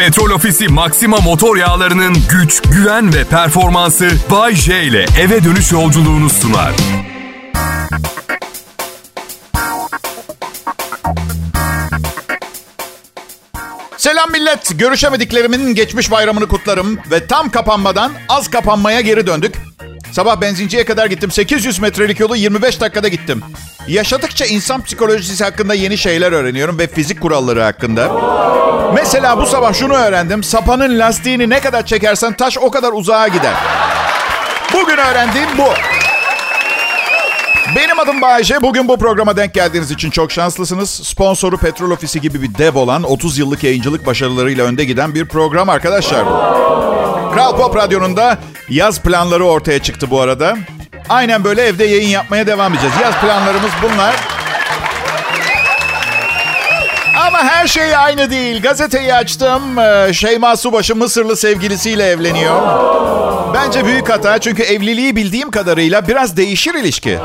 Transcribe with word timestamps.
Petrol 0.00 0.30
Ofisi 0.30 0.68
Maxima 0.68 1.16
motor 1.16 1.56
yağlarının 1.56 2.16
güç, 2.30 2.62
güven 2.62 3.14
ve 3.14 3.24
performansı 3.24 4.10
Bay 4.30 4.54
J 4.54 4.82
ile 4.84 5.06
eve 5.20 5.44
dönüş 5.44 5.72
yolculuğunu 5.72 6.30
sunar. 6.30 6.72
Selam 13.96 14.30
millet. 14.30 14.78
Görüşemediklerimin 14.78 15.74
geçmiş 15.74 16.10
bayramını 16.10 16.48
kutlarım 16.48 16.98
ve 17.10 17.26
tam 17.26 17.50
kapanmadan 17.50 18.12
az 18.28 18.50
kapanmaya 18.50 19.00
geri 19.00 19.26
döndük. 19.26 19.69
Sabah 20.12 20.40
benzinciye 20.40 20.84
kadar 20.84 21.06
gittim. 21.06 21.30
800 21.30 21.78
metrelik 21.78 22.20
yolu 22.20 22.36
25 22.36 22.80
dakikada 22.80 23.08
gittim. 23.08 23.42
Yaşadıkça 23.88 24.44
insan 24.44 24.82
psikolojisi 24.82 25.44
hakkında 25.44 25.74
yeni 25.74 25.98
şeyler 25.98 26.32
öğreniyorum 26.32 26.78
ve 26.78 26.86
fizik 26.86 27.20
kuralları 27.20 27.62
hakkında. 27.62 28.12
Mesela 28.94 29.38
bu 29.38 29.46
sabah 29.46 29.74
şunu 29.74 29.94
öğrendim. 29.94 30.42
Sapanın 30.42 30.98
lastiğini 30.98 31.50
ne 31.50 31.60
kadar 31.60 31.86
çekersen 31.86 32.32
taş 32.32 32.58
o 32.58 32.70
kadar 32.70 32.92
uzağa 32.92 33.28
gider. 33.28 33.54
Bugün 34.72 34.96
öğrendiğim 34.96 35.48
bu. 35.58 35.68
Benim 37.76 37.98
adım 38.00 38.22
Bayece. 38.22 38.62
Bugün 38.62 38.88
bu 38.88 38.98
programa 38.98 39.36
denk 39.36 39.54
geldiğiniz 39.54 39.90
için 39.90 40.10
çok 40.10 40.32
şanslısınız. 40.32 40.90
Sponsoru 40.90 41.58
Petrol 41.58 41.90
Ofisi 41.90 42.20
gibi 42.20 42.42
bir 42.42 42.54
dev 42.58 42.78
olan 42.78 43.02
30 43.02 43.38
yıllık 43.38 43.64
yayıncılık 43.64 44.06
başarılarıyla 44.06 44.64
önde 44.64 44.84
giden 44.84 45.14
bir 45.14 45.24
program 45.24 45.68
arkadaşlar 45.68 46.26
bu. 46.26 46.30
Kral 47.34 47.56
Pop 47.56 47.76
Radyo'nun 47.76 48.18
yaz 48.68 49.00
planları 49.00 49.46
ortaya 49.46 49.82
çıktı 49.82 50.10
bu 50.10 50.20
arada. 50.20 50.56
Aynen 51.08 51.44
böyle 51.44 51.62
evde 51.62 51.84
yayın 51.84 52.08
yapmaya 52.08 52.46
devam 52.46 52.72
edeceğiz. 52.72 52.94
Yaz 53.02 53.14
planlarımız 53.14 53.70
bunlar. 53.82 54.14
Ama 57.26 57.38
her 57.44 57.66
şey 57.66 57.96
aynı 57.96 58.30
değil. 58.30 58.62
Gazeteyi 58.62 59.14
açtım. 59.14 59.78
Ee, 59.78 60.12
Şeyma 60.12 60.56
Subaşı 60.56 60.96
Mısırlı 60.96 61.36
sevgilisiyle 61.36 62.06
evleniyor. 62.06 62.62
Bence 63.54 63.84
büyük 63.84 64.08
hata 64.10 64.38
çünkü 64.38 64.62
evliliği 64.62 65.16
bildiğim 65.16 65.50
kadarıyla 65.50 66.08
biraz 66.08 66.36
değişir 66.36 66.74
ilişki. 66.74 67.18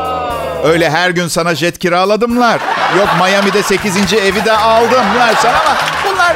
Öyle 0.63 0.89
her 0.89 1.09
gün 1.09 1.27
sana 1.27 1.55
jet 1.55 1.79
kiraladımlar. 1.79 2.59
Yok 2.97 3.07
Miami'de 3.19 3.63
8. 3.63 4.13
evi 4.13 4.45
de 4.45 4.57
aldımlar 4.57 5.33
sana 5.41 5.59
ama 5.59 5.75
bunlar 6.09 6.35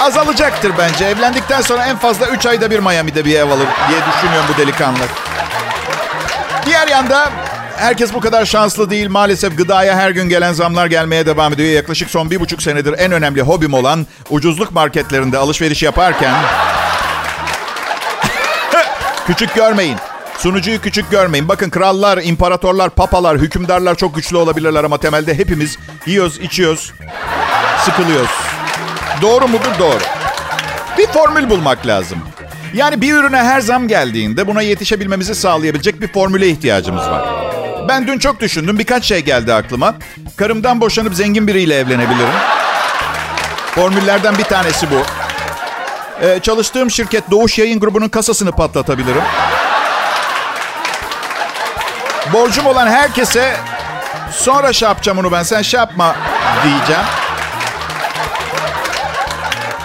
azalacaktır 0.00 0.72
bence. 0.78 1.04
Evlendikten 1.04 1.60
sonra 1.60 1.86
en 1.86 1.96
fazla 1.96 2.26
3 2.26 2.46
ayda 2.46 2.70
bir 2.70 2.78
Miami'de 2.78 3.24
bir 3.24 3.34
ev 3.34 3.50
alır 3.50 3.66
diye 3.88 4.00
düşünüyorum 4.12 4.46
bu 4.54 4.58
delikanlı. 4.62 4.98
Diğer 6.66 6.88
yanda 6.88 7.30
herkes 7.76 8.14
bu 8.14 8.20
kadar 8.20 8.44
şanslı 8.44 8.90
değil. 8.90 9.08
Maalesef 9.08 9.58
gıdaya 9.58 9.96
her 9.96 10.10
gün 10.10 10.28
gelen 10.28 10.52
zamlar 10.52 10.86
gelmeye 10.86 11.26
devam 11.26 11.52
ediyor. 11.52 11.68
Yaklaşık 11.68 12.10
son 12.10 12.30
bir 12.30 12.40
buçuk 12.40 12.62
senedir 12.62 12.94
en 12.98 13.12
önemli 13.12 13.42
hobim 13.42 13.74
olan 13.74 14.06
ucuzluk 14.30 14.72
marketlerinde 14.72 15.38
alışveriş 15.38 15.82
yaparken... 15.82 16.34
küçük 19.26 19.54
görmeyin. 19.54 19.96
Sunucuyu 20.38 20.80
küçük 20.80 21.10
görmeyin. 21.10 21.48
Bakın 21.48 21.70
krallar, 21.70 22.18
imparatorlar, 22.22 22.90
papalar, 22.90 23.38
hükümdarlar 23.38 23.94
çok 23.94 24.14
güçlü 24.14 24.36
olabilirler 24.36 24.84
ama 24.84 24.98
temelde 24.98 25.38
hepimiz 25.38 25.78
yiyoruz, 26.06 26.38
içiyoruz, 26.40 26.92
sıkılıyoruz. 27.84 28.55
Doğru 29.22 29.48
mudur? 29.48 29.78
Doğru. 29.78 29.98
Bir 30.98 31.06
formül 31.06 31.50
bulmak 31.50 31.86
lazım. 31.86 32.18
Yani 32.74 33.00
bir 33.00 33.12
ürüne 33.14 33.42
her 33.42 33.60
zam 33.60 33.88
geldiğinde 33.88 34.46
buna 34.46 34.62
yetişebilmemizi 34.62 35.34
sağlayabilecek 35.34 36.00
bir 36.00 36.12
formüle 36.12 36.48
ihtiyacımız 36.48 37.02
var. 37.02 37.28
Ben 37.88 38.06
dün 38.06 38.18
çok 38.18 38.40
düşündüm. 38.40 38.78
Birkaç 38.78 39.04
şey 39.04 39.20
geldi 39.20 39.54
aklıma. 39.54 39.94
Karımdan 40.36 40.80
boşanıp 40.80 41.14
zengin 41.14 41.46
biriyle 41.46 41.78
evlenebilirim. 41.78 42.34
Formüllerden 43.74 44.38
bir 44.38 44.44
tanesi 44.44 44.86
bu. 44.90 45.02
Ee, 46.22 46.38
çalıştığım 46.42 46.90
şirket 46.90 47.30
Doğuş 47.30 47.58
Yayın 47.58 47.80
Grubu'nun 47.80 48.08
kasasını 48.08 48.52
patlatabilirim. 48.52 49.22
Borcum 52.32 52.66
olan 52.66 52.86
herkese 52.86 53.56
sonra 54.32 54.72
şey 54.72 54.88
yapacağım 54.88 55.18
onu 55.18 55.32
ben 55.32 55.42
sen 55.42 55.62
şey 55.62 55.78
yapma 55.80 56.16
diyeceğim. 56.64 57.04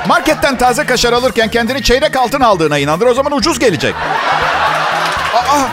Marketten 0.07 0.57
taze 0.57 0.85
kaşar 0.85 1.13
alırken 1.13 1.51
kendini 1.51 1.83
çeyrek 1.83 2.15
altın 2.15 2.41
aldığına 2.41 2.77
inandır. 2.77 3.05
O 3.05 3.13
zaman 3.13 3.31
ucuz 3.31 3.59
gelecek. 3.59 3.95
Aa, 5.35 5.67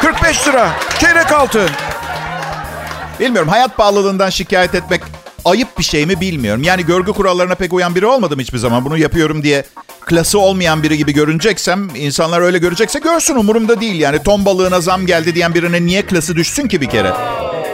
45 0.00 0.48
lira. 0.48 0.70
Çeyrek 0.98 1.32
altın. 1.32 1.70
Bilmiyorum 3.20 3.48
hayat 3.48 3.76
pahalılığından 3.76 4.30
şikayet 4.30 4.74
etmek 4.74 5.02
ayıp 5.44 5.78
bir 5.78 5.84
şey 5.84 6.06
mi 6.06 6.20
bilmiyorum. 6.20 6.62
Yani 6.62 6.86
görgü 6.86 7.12
kurallarına 7.12 7.54
pek 7.54 7.72
uyan 7.72 7.94
biri 7.94 8.06
olmadım 8.06 8.40
hiçbir 8.40 8.58
zaman. 8.58 8.84
Bunu 8.84 8.98
yapıyorum 8.98 9.42
diye 9.42 9.64
klası 10.06 10.38
olmayan 10.38 10.82
biri 10.82 10.98
gibi 10.98 11.12
görüneceksem, 11.12 11.88
insanlar 11.94 12.40
öyle 12.40 12.58
görecekse 12.58 12.98
görsün 12.98 13.34
umurumda 13.34 13.80
değil. 13.80 14.00
Yani 14.00 14.22
ton 14.22 14.44
balığına 14.44 14.80
zam 14.80 15.06
geldi 15.06 15.34
diyen 15.34 15.54
birine 15.54 15.86
niye 15.86 16.02
klası 16.02 16.36
düşsün 16.36 16.68
ki 16.68 16.80
bir 16.80 16.90
kere? 16.90 17.12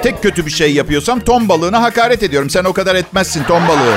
Tek 0.03 0.23
kötü 0.23 0.47
bir 0.47 0.51
şey 0.51 0.75
yapıyorsam 0.75 1.21
ton 1.21 1.49
balığına 1.49 1.83
hakaret 1.83 2.23
ediyorum. 2.23 2.51
Sen 2.51 2.65
o 2.65 2.73
kadar 2.73 2.95
etmezsin 2.95 3.45
ton 3.45 3.69
balığı 3.69 3.97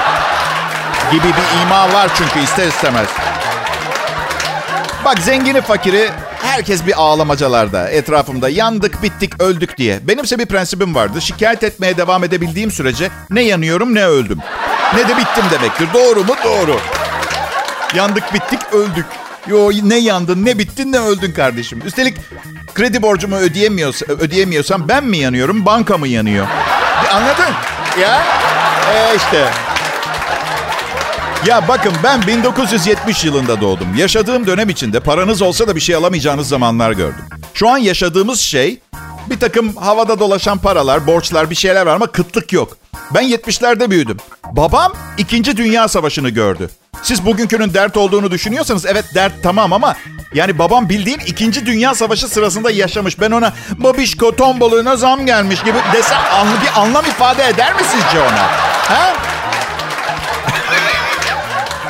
gibi 1.12 1.28
bir 1.28 1.62
ima 1.66 1.94
var 1.94 2.10
çünkü 2.18 2.40
ister 2.40 2.68
istemez. 2.68 3.08
Bak 5.06 5.20
zengini 5.20 5.62
fakiri 5.62 6.10
herkes 6.42 6.86
bir 6.88 7.02
ağlamacalarda 7.02 7.90
etrafımda 7.90 8.50
yandık 8.50 9.04
bittik 9.04 9.42
öldük 9.42 9.78
diye. 9.78 10.08
Benimse 10.08 10.40
bir 10.40 10.46
prensibim 10.46 10.96
vardı. 10.96 11.22
Şikayet 11.22 11.64
etmeye 11.64 11.98
devam 11.98 12.24
edebildiğim 12.24 12.72
sürece 12.72 13.10
ne 13.30 13.42
yanıyorum 13.42 13.96
ne 13.96 14.06
öldüm. 14.06 14.40
Ne 14.94 15.08
de 15.08 15.18
bittim 15.18 15.46
demektir. 15.52 15.88
Doğru 15.94 16.24
mu? 16.24 16.36
Doğru. 16.44 16.80
Yandık 17.96 18.34
bittik 18.34 18.60
öldük. 18.74 19.06
Yo 19.48 19.72
ne 19.84 19.98
yandın 19.98 20.46
ne 20.46 20.60
bittin 20.60 20.92
ne 20.92 21.00
öldün 21.00 21.32
kardeşim. 21.32 21.82
Üstelik 21.86 22.18
kredi 22.76 23.02
borcumu 23.02 23.36
ödeyemiyorsa, 23.36 24.06
ödeyemiyorsam 24.06 24.88
ben 24.88 25.04
mi 25.04 25.18
yanıyorum 25.18 25.66
banka 25.66 25.98
mı 25.98 26.08
yanıyor? 26.08 26.48
Anladın? 27.14 27.54
Ya 28.02 28.24
e 28.94 29.16
işte 29.16 29.50
ya 31.46 31.68
bakın 31.68 31.94
ben 32.04 32.28
1970 32.28 33.26
yılında 33.26 33.62
doğdum. 33.62 33.96
Yaşadığım 33.96 34.48
dönem 34.48 34.70
içinde 34.70 35.00
paranız 35.00 35.42
olsa 35.42 35.68
da 35.68 35.76
bir 35.76 35.82
şey 35.82 35.96
alamayacağınız 35.96 36.48
zamanlar 36.48 36.92
gördüm. 36.92 37.26
Şu 37.54 37.70
an 37.70 37.78
yaşadığımız 37.78 38.40
şey 38.40 38.80
bir 39.30 39.40
takım 39.40 39.76
havada 39.76 40.20
dolaşan 40.20 40.58
paralar, 40.58 41.08
borçlar 41.08 41.50
bir 41.50 41.56
şeyler 41.56 41.86
var 41.86 41.96
ama 41.96 42.08
kıtlık 42.08 42.54
yok. 42.54 42.78
Ben 43.14 43.24
70'lerde 43.24 43.90
büyüdüm. 43.90 44.18
Babam 44.52 44.94
2. 45.18 45.58
Dünya 45.58 45.88
Savaşı'nı 45.88 46.30
gördü. 46.30 46.70
Siz 47.02 47.26
bugünkünün 47.26 47.74
dert 47.74 47.98
olduğunu 47.98 48.32
düşünüyorsanız 48.32 48.86
evet 48.86 49.06
dert 49.16 49.34
tamam 49.44 49.74
ama 49.74 49.96
yani 50.34 50.60
babam 50.60 50.90
bildiğin 50.90 51.20
2. 51.20 51.66
Dünya 51.66 51.96
Savaşı 51.96 52.28
sırasında 52.28 52.72
yaşamış. 52.72 53.20
Ben 53.20 53.32
ona 53.32 53.54
babişko 53.78 54.36
ton 54.36 54.96
zam 54.96 55.26
gelmiş 55.26 55.64
gibi 55.64 55.78
desem 55.94 56.18
bir 56.62 56.82
anlam 56.82 57.06
ifade 57.06 57.48
eder 57.48 57.74
mi 57.74 57.82
sizce 57.92 58.20
ona? 58.20 58.48
Ha? 58.88 59.27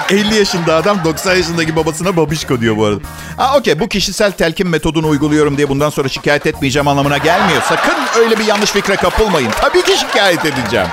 50 0.09 0.35
yaşında 0.35 0.75
adam 0.75 0.99
90 1.05 1.35
yaşındaki 1.35 1.75
babasına 1.75 2.17
babişko 2.17 2.61
diyor 2.61 2.77
bu 2.77 2.85
arada. 2.85 2.99
Ha 3.37 3.57
okey 3.57 3.79
bu 3.79 3.87
kişisel 3.87 4.31
telkin 4.31 4.67
metodunu 4.67 5.07
uyguluyorum 5.07 5.57
diye 5.57 5.69
bundan 5.69 5.89
sonra 5.89 6.09
şikayet 6.09 6.45
etmeyeceğim 6.45 6.87
anlamına 6.87 7.17
gelmiyor. 7.17 7.61
Sakın 7.61 8.21
öyle 8.21 8.39
bir 8.39 8.45
yanlış 8.45 8.71
fikre 8.71 8.95
kapılmayın. 8.95 9.51
Tabii 9.61 9.81
ki 9.81 9.97
şikayet 9.97 10.45
edeceğim. 10.45 10.87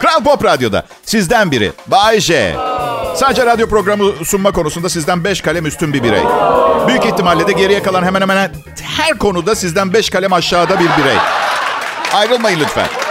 Kral 0.00 0.24
Pop 0.24 0.44
Radyo'da 0.44 0.86
sizden 1.04 1.50
biri 1.50 1.72
Bay 1.86 2.20
J. 2.20 2.56
Sadece 3.16 3.46
radyo 3.46 3.68
programı 3.68 4.12
sunma 4.24 4.52
konusunda 4.52 4.88
sizden 4.88 5.24
5 5.24 5.40
kalem 5.40 5.66
üstün 5.66 5.92
bir 5.92 6.02
birey. 6.02 6.22
Büyük 6.88 7.04
ihtimalle 7.04 7.46
de 7.46 7.52
geriye 7.52 7.82
kalan 7.82 8.02
hemen 8.04 8.20
hemen 8.20 8.52
her 8.96 9.18
konuda 9.18 9.54
sizden 9.54 9.92
5 9.92 10.10
kalem 10.10 10.32
aşağıda 10.32 10.80
bir 10.80 10.84
birey. 11.02 11.16
Ayrılmayın 12.14 12.60
lütfen. 12.60 13.01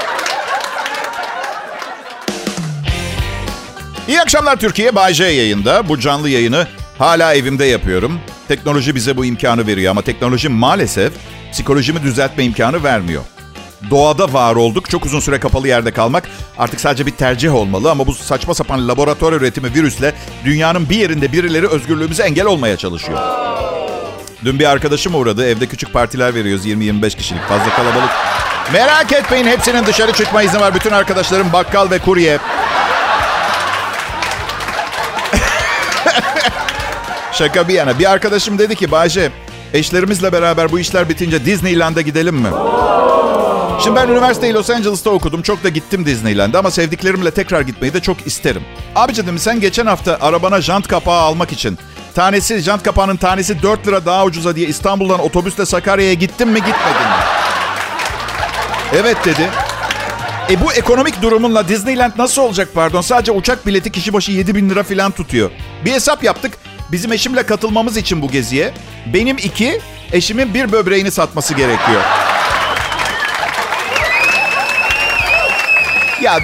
İyi 4.11 4.21
akşamlar 4.21 4.55
Türkiye. 4.55 4.95
Bay 4.95 5.13
J 5.13 5.23
yayında. 5.25 5.89
Bu 5.89 5.99
canlı 5.99 6.29
yayını 6.29 6.67
hala 6.97 7.33
evimde 7.33 7.65
yapıyorum. 7.65 8.19
Teknoloji 8.47 8.95
bize 8.95 9.17
bu 9.17 9.25
imkanı 9.25 9.67
veriyor 9.67 9.91
ama 9.91 10.01
teknoloji 10.01 10.49
maalesef 10.49 11.13
psikolojimi 11.51 12.03
düzeltme 12.03 12.43
imkanı 12.43 12.83
vermiyor. 12.83 13.21
Doğada 13.89 14.33
var 14.33 14.55
olduk. 14.55 14.89
Çok 14.89 15.05
uzun 15.05 15.19
süre 15.19 15.39
kapalı 15.39 15.67
yerde 15.67 15.91
kalmak 15.91 16.23
artık 16.57 16.81
sadece 16.81 17.05
bir 17.05 17.11
tercih 17.11 17.55
olmalı 17.55 17.91
ama 17.91 18.07
bu 18.07 18.13
saçma 18.13 18.53
sapan 18.53 18.87
laboratuvar 18.87 19.33
üretimi 19.33 19.73
virüsle 19.73 20.13
dünyanın 20.45 20.89
bir 20.89 20.97
yerinde 20.97 21.31
birileri 21.31 21.67
özgürlüğümüze 21.67 22.23
engel 22.23 22.45
olmaya 22.45 22.77
çalışıyor. 22.77 23.19
Dün 24.45 24.59
bir 24.59 24.65
arkadaşım 24.65 25.15
uğradı. 25.15 25.45
Evde 25.45 25.65
küçük 25.67 25.93
partiler 25.93 26.35
veriyoruz. 26.35 26.65
20-25 26.65 27.17
kişilik. 27.17 27.41
Fazla 27.41 27.69
kalabalık. 27.75 28.09
Merak 28.73 29.11
etmeyin. 29.11 29.45
Hepsinin 29.45 29.85
dışarı 29.85 30.13
çıkma 30.13 30.43
izni 30.43 30.59
var. 30.59 30.75
Bütün 30.75 30.91
arkadaşlarım 30.91 31.53
bakkal 31.53 31.91
ve 31.91 31.99
kurye. 31.99 32.39
Şaka 37.33 37.67
bir 37.67 37.73
yana. 37.73 37.99
Bir 37.99 38.11
arkadaşım 38.11 38.57
dedi 38.59 38.75
ki 38.75 38.91
Bayce 38.91 39.31
eşlerimizle 39.73 40.31
beraber 40.31 40.71
bu 40.71 40.79
işler 40.79 41.09
bitince 41.09 41.45
Disneyland'a 41.45 42.01
gidelim 42.01 42.35
mi? 42.35 42.49
Şimdi 43.83 43.95
ben 43.95 44.07
üniversiteyi 44.07 44.53
Los 44.53 44.69
Angeles'ta 44.69 45.09
okudum. 45.09 45.41
Çok 45.41 45.63
da 45.63 45.69
gittim 45.69 46.05
Disneyland'e 46.05 46.57
ama 46.57 46.71
sevdiklerimle 46.71 47.31
tekrar 47.31 47.61
gitmeyi 47.61 47.93
de 47.93 47.99
çok 47.99 48.27
isterim. 48.27 48.61
Abi 48.95 49.15
dedim 49.15 49.39
sen 49.39 49.59
geçen 49.59 49.85
hafta 49.85 50.17
arabana 50.21 50.61
jant 50.61 50.87
kapağı 50.87 51.19
almak 51.21 51.51
için 51.51 51.77
tanesi 52.15 52.59
jant 52.59 52.83
kapağının 52.83 53.17
tanesi 53.17 53.61
4 53.61 53.87
lira 53.87 54.05
daha 54.05 54.25
ucuza 54.25 54.55
diye 54.55 54.67
İstanbul'dan 54.67 55.19
otobüsle 55.19 55.65
Sakarya'ya 55.65 56.13
gittin 56.13 56.47
mi 56.47 56.55
gitmedin 56.59 57.07
mi? 57.09 57.23
Evet 58.95 59.17
dedi. 59.25 59.49
E 60.49 60.61
bu 60.61 60.73
ekonomik 60.73 61.21
durumunla 61.21 61.67
Disneyland 61.67 62.11
nasıl 62.17 62.41
olacak 62.41 62.69
pardon? 62.73 63.01
Sadece 63.01 63.31
uçak 63.31 63.67
bileti 63.67 63.91
kişi 63.91 64.13
başı 64.13 64.31
7 64.31 64.55
bin 64.55 64.69
lira 64.69 64.83
falan 64.83 65.11
tutuyor. 65.11 65.49
Bir 65.85 65.91
hesap 65.91 66.23
yaptık. 66.23 66.53
Bizim 66.91 67.11
eşimle 67.11 67.43
katılmamız 67.43 67.97
için 67.97 68.21
bu 68.21 68.31
geziye 68.31 68.73
benim 69.13 69.37
iki, 69.37 69.81
eşimin 70.11 70.53
bir 70.53 70.71
böbreğini 70.71 71.11
satması 71.11 71.53
gerekiyor. 71.53 72.01
Ya 76.21 76.39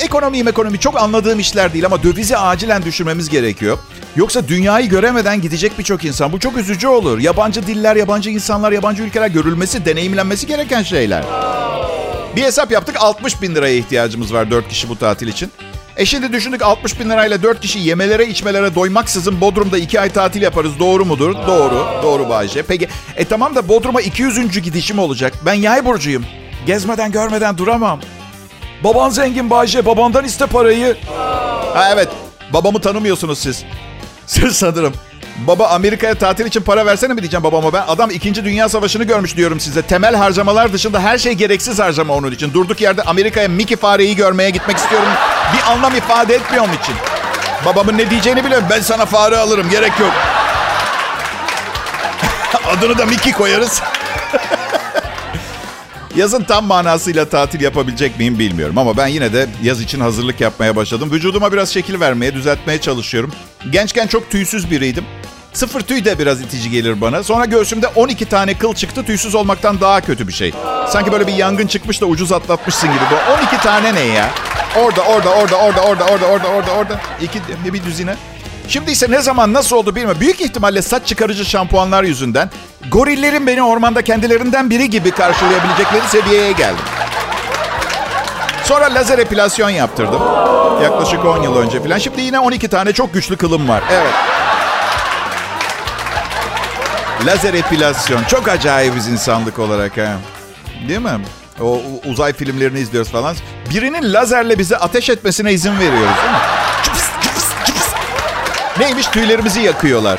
ekonomi 0.00 0.38
ekonomi 0.38 0.78
çok 0.78 1.00
anladığım 1.00 1.38
işler 1.40 1.72
değil 1.72 1.86
ama 1.86 2.02
dövizi 2.02 2.36
acilen 2.36 2.82
düşürmemiz 2.82 3.28
gerekiyor. 3.28 3.78
Yoksa 4.16 4.48
dünyayı 4.48 4.88
göremeden 4.88 5.40
gidecek 5.40 5.78
birçok 5.78 6.04
insan. 6.04 6.32
Bu 6.32 6.40
çok 6.40 6.56
üzücü 6.56 6.88
olur. 6.88 7.18
Yabancı 7.18 7.66
diller, 7.66 7.96
yabancı 7.96 8.30
insanlar, 8.30 8.72
yabancı 8.72 9.02
ülkeler 9.02 9.28
görülmesi, 9.28 9.84
deneyimlenmesi 9.84 10.46
gereken 10.46 10.82
şeyler. 10.82 11.24
Bir 12.36 12.42
hesap 12.42 12.70
yaptık 12.72 12.96
60 12.98 13.42
bin 13.42 13.54
liraya 13.54 13.76
ihtiyacımız 13.76 14.34
var 14.34 14.50
4 14.50 14.68
kişi 14.68 14.88
bu 14.88 14.98
tatil 14.98 15.28
için. 15.28 15.50
E 15.96 16.06
şimdi 16.06 16.32
düşündük 16.32 16.62
60 16.62 17.00
bin 17.00 17.10
lirayla 17.10 17.42
4 17.42 17.60
kişi 17.60 17.78
yemelere 17.78 18.26
içmelere 18.26 18.74
doymaksızın 18.74 19.40
Bodrum'da 19.40 19.78
2 19.78 20.00
ay 20.00 20.12
tatil 20.12 20.42
yaparız. 20.42 20.78
Doğru 20.78 21.04
mudur? 21.04 21.34
Doğru. 21.46 21.86
Doğru 22.02 22.28
Bayce. 22.28 22.62
Peki 22.62 22.88
e 23.16 23.24
tamam 23.24 23.54
da 23.54 23.68
Bodrum'a 23.68 24.00
200. 24.00 24.62
gidişim 24.62 24.98
olacak. 24.98 25.32
Ben 25.46 25.54
yay 25.54 25.84
burcuyum. 25.84 26.24
Gezmeden 26.66 27.12
görmeden 27.12 27.58
duramam. 27.58 28.00
Baban 28.84 29.10
zengin 29.10 29.50
Bayce. 29.50 29.86
Babandan 29.86 30.24
iste 30.24 30.46
parayı. 30.46 30.96
Ha 31.74 31.90
evet. 31.92 32.08
Babamı 32.52 32.80
tanımıyorsunuz 32.80 33.38
siz. 33.38 33.64
Siz 34.26 34.56
sanırım. 34.56 34.92
Baba 35.46 35.68
Amerika'ya 35.68 36.14
tatil 36.14 36.46
için 36.46 36.60
para 36.60 36.86
versene 36.86 37.14
mi 37.14 37.20
diyeceğim 37.20 37.44
babama 37.44 37.72
ben. 37.72 37.82
Adam 37.88 38.10
2. 38.10 38.44
Dünya 38.44 38.68
Savaşı'nı 38.68 39.04
görmüş 39.04 39.36
diyorum 39.36 39.60
size. 39.60 39.82
Temel 39.82 40.16
harcamalar 40.16 40.72
dışında 40.72 41.00
her 41.00 41.18
şey 41.18 41.32
gereksiz 41.32 41.78
harcama 41.78 42.14
onun 42.14 42.32
için. 42.32 42.54
Durduk 42.54 42.80
yerde 42.80 43.02
Amerika'ya 43.02 43.48
Mickey 43.48 43.76
fareyi 43.76 44.16
görmeye 44.16 44.50
gitmek 44.50 44.76
istiyorum. 44.76 45.08
Bir 45.54 45.72
anlam 45.72 45.96
ifade 45.96 46.34
etmiyor 46.34 46.64
onun 46.64 46.72
için. 46.72 46.94
Babamın 47.66 47.98
ne 47.98 48.10
diyeceğini 48.10 48.44
biliyorum. 48.44 48.66
Ben 48.70 48.80
sana 48.80 49.06
fare 49.06 49.36
alırım 49.36 49.70
gerek 49.70 49.92
yok. 50.00 50.12
Adını 52.78 52.98
da 52.98 53.06
Mickey 53.06 53.32
koyarız. 53.32 53.82
Yazın 56.16 56.42
tam 56.42 56.66
manasıyla 56.66 57.28
tatil 57.28 57.60
yapabilecek 57.60 58.18
miyim 58.18 58.38
bilmiyorum. 58.38 58.78
Ama 58.78 58.96
ben 58.96 59.06
yine 59.06 59.32
de 59.32 59.46
yaz 59.62 59.80
için 59.80 60.00
hazırlık 60.00 60.40
yapmaya 60.40 60.76
başladım. 60.76 61.08
Vücuduma 61.12 61.52
biraz 61.52 61.72
şekil 61.72 62.00
vermeye, 62.00 62.34
düzeltmeye 62.34 62.80
çalışıyorum. 62.80 63.32
Gençken 63.70 64.06
çok 64.06 64.30
tüysüz 64.30 64.70
biriydim. 64.70 65.04
Sıfır 65.52 65.80
tüy 65.80 66.04
de 66.04 66.18
biraz 66.18 66.40
itici 66.40 66.70
gelir 66.70 67.00
bana. 67.00 67.22
Sonra 67.22 67.44
göğsümde 67.44 67.86
12 67.88 68.24
tane 68.26 68.58
kıl 68.58 68.74
çıktı. 68.74 69.04
Tüysüz 69.04 69.34
olmaktan 69.34 69.80
daha 69.80 70.00
kötü 70.00 70.28
bir 70.28 70.32
şey. 70.32 70.52
Sanki 70.88 71.12
böyle 71.12 71.26
bir 71.26 71.32
yangın 71.32 71.66
çıkmış 71.66 72.00
da 72.00 72.06
ucuz 72.06 72.32
atlatmışsın 72.32 72.88
gibi. 72.88 73.00
Bu 73.10 73.32
12 73.32 73.58
tane 73.58 73.94
ne 73.94 74.00
ya? 74.00 74.30
Orada, 74.76 75.02
orada, 75.02 75.30
orada, 75.30 75.56
orada, 75.56 75.80
orada, 75.80 76.04
orada, 76.04 76.26
orada, 76.26 76.48
orada, 76.48 76.70
orada. 76.70 77.00
İki, 77.20 77.40
bir 77.72 77.84
düzine. 77.84 78.14
Şimdi 78.68 78.90
ise 78.90 79.10
ne 79.10 79.22
zaman 79.22 79.52
nasıl 79.52 79.76
oldu 79.76 79.94
bilmiyorum. 79.94 80.20
Büyük 80.20 80.40
ihtimalle 80.40 80.82
saç 80.82 81.06
çıkarıcı 81.06 81.44
şampuanlar 81.44 82.02
yüzünden 82.02 82.50
gorillerin 82.90 83.46
beni 83.46 83.62
ormanda 83.62 84.02
kendilerinden 84.02 84.70
biri 84.70 84.90
gibi 84.90 85.10
karşılayabilecekleri 85.10 86.08
seviyeye 86.08 86.52
geldim. 86.52 86.84
Sonra 88.64 88.94
lazer 88.94 89.18
epilasyon 89.18 89.70
yaptırdım. 89.70 90.22
Yaklaşık 90.82 91.24
10 91.24 91.42
yıl 91.42 91.56
önce 91.56 91.82
falan. 91.82 91.98
Şimdi 91.98 92.20
yine 92.20 92.40
12 92.40 92.68
tane 92.68 92.92
çok 92.92 93.14
güçlü 93.14 93.36
kılım 93.36 93.68
var. 93.68 93.82
Evet. 93.92 94.12
Lazer 97.26 97.54
epilasyon. 97.54 98.24
Çok 98.24 98.48
acayip 98.48 98.94
insanlık 98.94 99.58
olarak 99.58 99.96
ha. 99.98 100.16
Değil 100.88 101.00
mi? 101.00 101.10
O 101.60 101.80
uzay 102.06 102.32
filmlerini 102.32 102.80
izliyoruz 102.80 103.10
falan. 103.12 103.36
Birinin 103.70 104.12
lazerle 104.12 104.58
bize 104.58 104.76
ateş 104.76 105.10
etmesine 105.10 105.52
izin 105.52 105.78
veriyoruz 105.78 106.16
değil 106.22 106.30
mi? 106.30 106.38
Neymiş 108.78 109.06
tüylerimizi 109.06 109.60
yakıyorlar. 109.60 110.18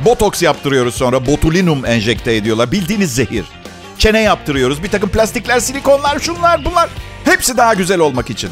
Botoks 0.00 0.42
yaptırıyoruz 0.42 0.94
sonra. 0.94 1.26
Botulinum 1.26 1.86
enjekte 1.86 2.34
ediyorlar. 2.34 2.72
Bildiğiniz 2.72 3.14
zehir. 3.14 3.44
Çene 3.98 4.20
yaptırıyoruz. 4.20 4.82
Bir 4.82 4.90
takım 4.90 5.08
plastikler, 5.10 5.60
silikonlar, 5.60 6.18
şunlar 6.18 6.64
bunlar. 6.64 6.88
Hepsi 7.24 7.56
daha 7.56 7.74
güzel 7.74 7.98
olmak 7.98 8.30
için. 8.30 8.50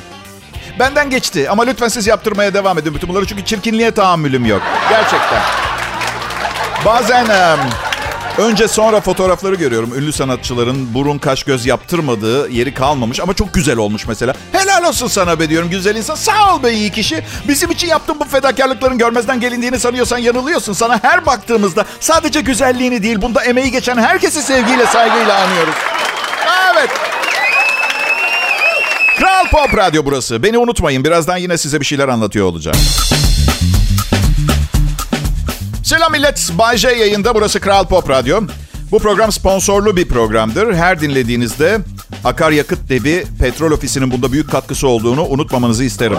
Benden 0.78 1.10
geçti 1.10 1.50
ama 1.50 1.62
lütfen 1.62 1.88
siz 1.88 2.06
yaptırmaya 2.06 2.54
devam 2.54 2.78
edin 2.78 2.94
bütün 2.94 3.08
bunları. 3.08 3.26
Çünkü 3.26 3.44
çirkinliğe 3.44 3.90
tahammülüm 3.90 4.46
yok. 4.46 4.62
Gerçekten. 4.90 5.67
Bazen 6.84 7.26
önce 8.38 8.68
sonra 8.68 9.00
fotoğrafları 9.00 9.54
görüyorum. 9.54 9.94
Ünlü 9.98 10.12
sanatçıların 10.12 10.94
burun 10.94 11.18
kaş 11.18 11.42
göz 11.42 11.66
yaptırmadığı 11.66 12.50
yeri 12.50 12.74
kalmamış 12.74 13.20
ama 13.20 13.34
çok 13.34 13.54
güzel 13.54 13.76
olmuş 13.76 14.06
mesela. 14.06 14.34
Helal 14.52 14.84
olsun 14.84 15.06
sana 15.06 15.40
be 15.40 15.48
diyorum 15.48 15.70
güzel 15.70 15.96
insan. 15.96 16.14
Sağ 16.14 16.54
ol 16.54 16.62
be 16.62 16.72
iyi 16.72 16.92
kişi. 16.92 17.24
Bizim 17.48 17.70
için 17.70 17.88
yaptığın 17.88 18.20
bu 18.20 18.24
fedakarlıkların 18.24 18.98
görmezden 18.98 19.40
gelindiğini 19.40 19.78
sanıyorsan 19.78 20.18
yanılıyorsun. 20.18 20.72
Sana 20.72 20.98
her 21.02 21.26
baktığımızda 21.26 21.84
sadece 22.00 22.40
güzelliğini 22.40 23.02
değil 23.02 23.22
bunda 23.22 23.44
emeği 23.44 23.70
geçen 23.70 23.96
herkesi 23.96 24.42
sevgiyle 24.42 24.86
saygıyla 24.86 25.38
anıyoruz. 25.44 25.74
Evet. 26.74 26.90
Kral 29.18 29.46
Pop 29.50 29.76
Radyo 29.76 30.04
burası. 30.04 30.42
Beni 30.42 30.58
unutmayın. 30.58 31.04
Birazdan 31.04 31.36
yine 31.36 31.58
size 31.58 31.80
bir 31.80 31.86
şeyler 31.86 32.08
anlatıyor 32.08 32.46
olacağım. 32.46 32.78
Selam 35.88 36.12
millet. 36.12 36.50
Bay 36.58 36.76
J 36.76 36.88
yayında. 36.88 37.34
Burası 37.34 37.60
Kral 37.60 37.84
Pop 37.84 38.10
Radyo. 38.10 38.40
Bu 38.90 38.98
program 38.98 39.32
sponsorlu 39.32 39.96
bir 39.96 40.08
programdır. 40.08 40.74
Her 40.74 41.00
dinlediğinizde 41.00 41.80
akaryakıt 42.24 42.88
debi 42.88 43.24
petrol 43.40 43.70
ofisinin 43.70 44.10
bunda 44.10 44.32
büyük 44.32 44.50
katkısı 44.50 44.88
olduğunu 44.88 45.24
unutmamanızı 45.26 45.84
isterim. 45.84 46.18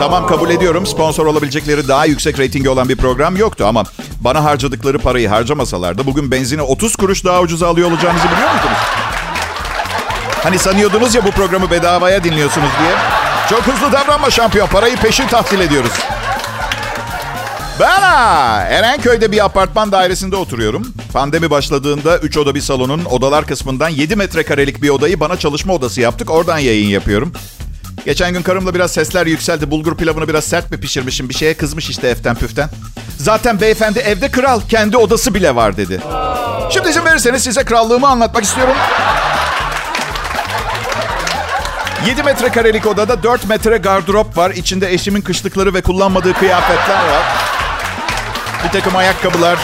Tamam 0.00 0.26
kabul 0.26 0.50
ediyorum. 0.50 0.86
Sponsor 0.86 1.26
olabilecekleri 1.26 1.88
daha 1.88 2.06
yüksek 2.06 2.38
reytingi 2.38 2.68
olan 2.68 2.88
bir 2.88 2.96
program 2.96 3.36
yoktu 3.36 3.64
ama 3.66 3.84
bana 4.20 4.44
harcadıkları 4.44 4.98
parayı 4.98 5.28
harcamasalardı 5.28 6.06
bugün 6.06 6.30
benzini 6.30 6.62
30 6.62 6.96
kuruş 6.96 7.24
daha 7.24 7.40
ucuza 7.40 7.68
alıyor 7.68 7.90
olacağınızı 7.90 8.24
biliyor 8.24 8.54
musunuz? 8.54 8.78
Hani 10.42 10.58
sanıyordunuz 10.58 11.14
ya 11.14 11.24
bu 11.24 11.30
programı 11.30 11.70
bedavaya 11.70 12.24
dinliyorsunuz 12.24 12.70
diye. 12.80 12.92
Çok 13.50 13.62
hızlı 13.62 13.92
davranma 13.92 14.30
şampiyon. 14.30 14.66
Parayı 14.66 14.96
peşin 14.96 15.26
tahsil 15.26 15.60
ediyoruz. 15.60 15.92
Ben 17.80 18.00
Erenköy'de 18.70 19.32
bir 19.32 19.44
apartman 19.44 19.92
dairesinde 19.92 20.36
oturuyorum. 20.36 20.94
Pandemi 21.12 21.50
başladığında 21.50 22.18
3 22.18 22.36
oda 22.36 22.54
bir 22.54 22.60
salonun 22.60 23.04
odalar 23.04 23.46
kısmından 23.46 23.88
7 23.88 24.16
metrekarelik 24.16 24.82
bir 24.82 24.88
odayı 24.88 25.20
bana 25.20 25.36
çalışma 25.36 25.74
odası 25.74 26.00
yaptık. 26.00 26.30
Oradan 26.30 26.58
yayın 26.58 26.88
yapıyorum. 26.88 27.32
Geçen 28.04 28.32
gün 28.32 28.42
karımla 28.42 28.74
biraz 28.74 28.92
sesler 28.92 29.26
yükseldi. 29.26 29.70
Bulgur 29.70 29.96
pilavını 29.96 30.28
biraz 30.28 30.44
sert 30.44 30.70
mi 30.70 30.80
pişirmişim? 30.80 31.28
Bir 31.28 31.34
şeye 31.34 31.54
kızmış 31.54 31.90
işte 31.90 32.08
eften 32.08 32.34
püften. 32.34 32.68
Zaten 33.18 33.60
beyefendi 33.60 33.98
evde 33.98 34.30
kral. 34.30 34.60
Kendi 34.68 34.96
odası 34.96 35.34
bile 35.34 35.54
var 35.54 35.76
dedi. 35.76 36.00
Şimdi 36.70 36.88
izin 36.88 37.04
verirseniz 37.04 37.42
size 37.42 37.64
krallığımı 37.64 38.08
anlatmak 38.08 38.44
istiyorum. 38.44 38.76
7 42.06 42.22
metrekarelik 42.22 42.86
odada 42.86 43.22
4 43.22 43.48
metre 43.48 43.76
gardırop 43.76 44.36
var. 44.36 44.50
İçinde 44.50 44.92
eşimin 44.92 45.20
kışlıkları 45.20 45.74
ve 45.74 45.82
kullanmadığı 45.82 46.32
kıyafetler 46.32 46.94
var. 46.94 47.53
Bir 48.64 48.68
takım 48.68 48.96
ayakkabılar. 48.96 49.58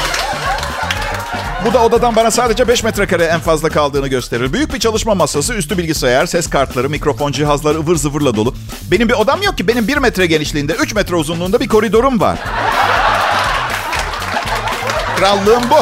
Bu 1.65 1.75
da 1.75 1.85
odadan 1.85 2.17
bana 2.17 2.31
sadece 2.31 2.69
5 2.69 2.83
metrekare 2.85 3.25
en 3.25 3.41
fazla 3.41 3.69
kaldığını 3.69 4.09
gösterir. 4.09 4.53
Büyük 4.53 4.75
bir 4.75 4.79
çalışma 4.79 5.15
masası, 5.15 5.55
üstü 5.55 5.79
bilgisayar, 5.79 6.27
ses 6.27 6.51
kartları, 6.51 6.91
mikrofon 6.91 7.33
cihazları 7.33 7.79
ıvır 7.79 7.97
zıvırla 7.97 8.37
dolu. 8.37 8.55
Benim 8.91 9.09
bir 9.09 9.15
odam 9.15 9.43
yok 9.43 9.59
ki. 9.59 9.69
Benim 9.69 9.89
1 9.89 9.97
metre 9.97 10.27
genişliğinde, 10.27 10.73
3 10.73 10.95
metre 10.95 11.17
uzunluğunda 11.17 11.61
bir 11.61 11.69
koridorum 11.69 12.21
var. 12.21 12.39
Krallığım 15.17 15.63
bu. 15.71 15.77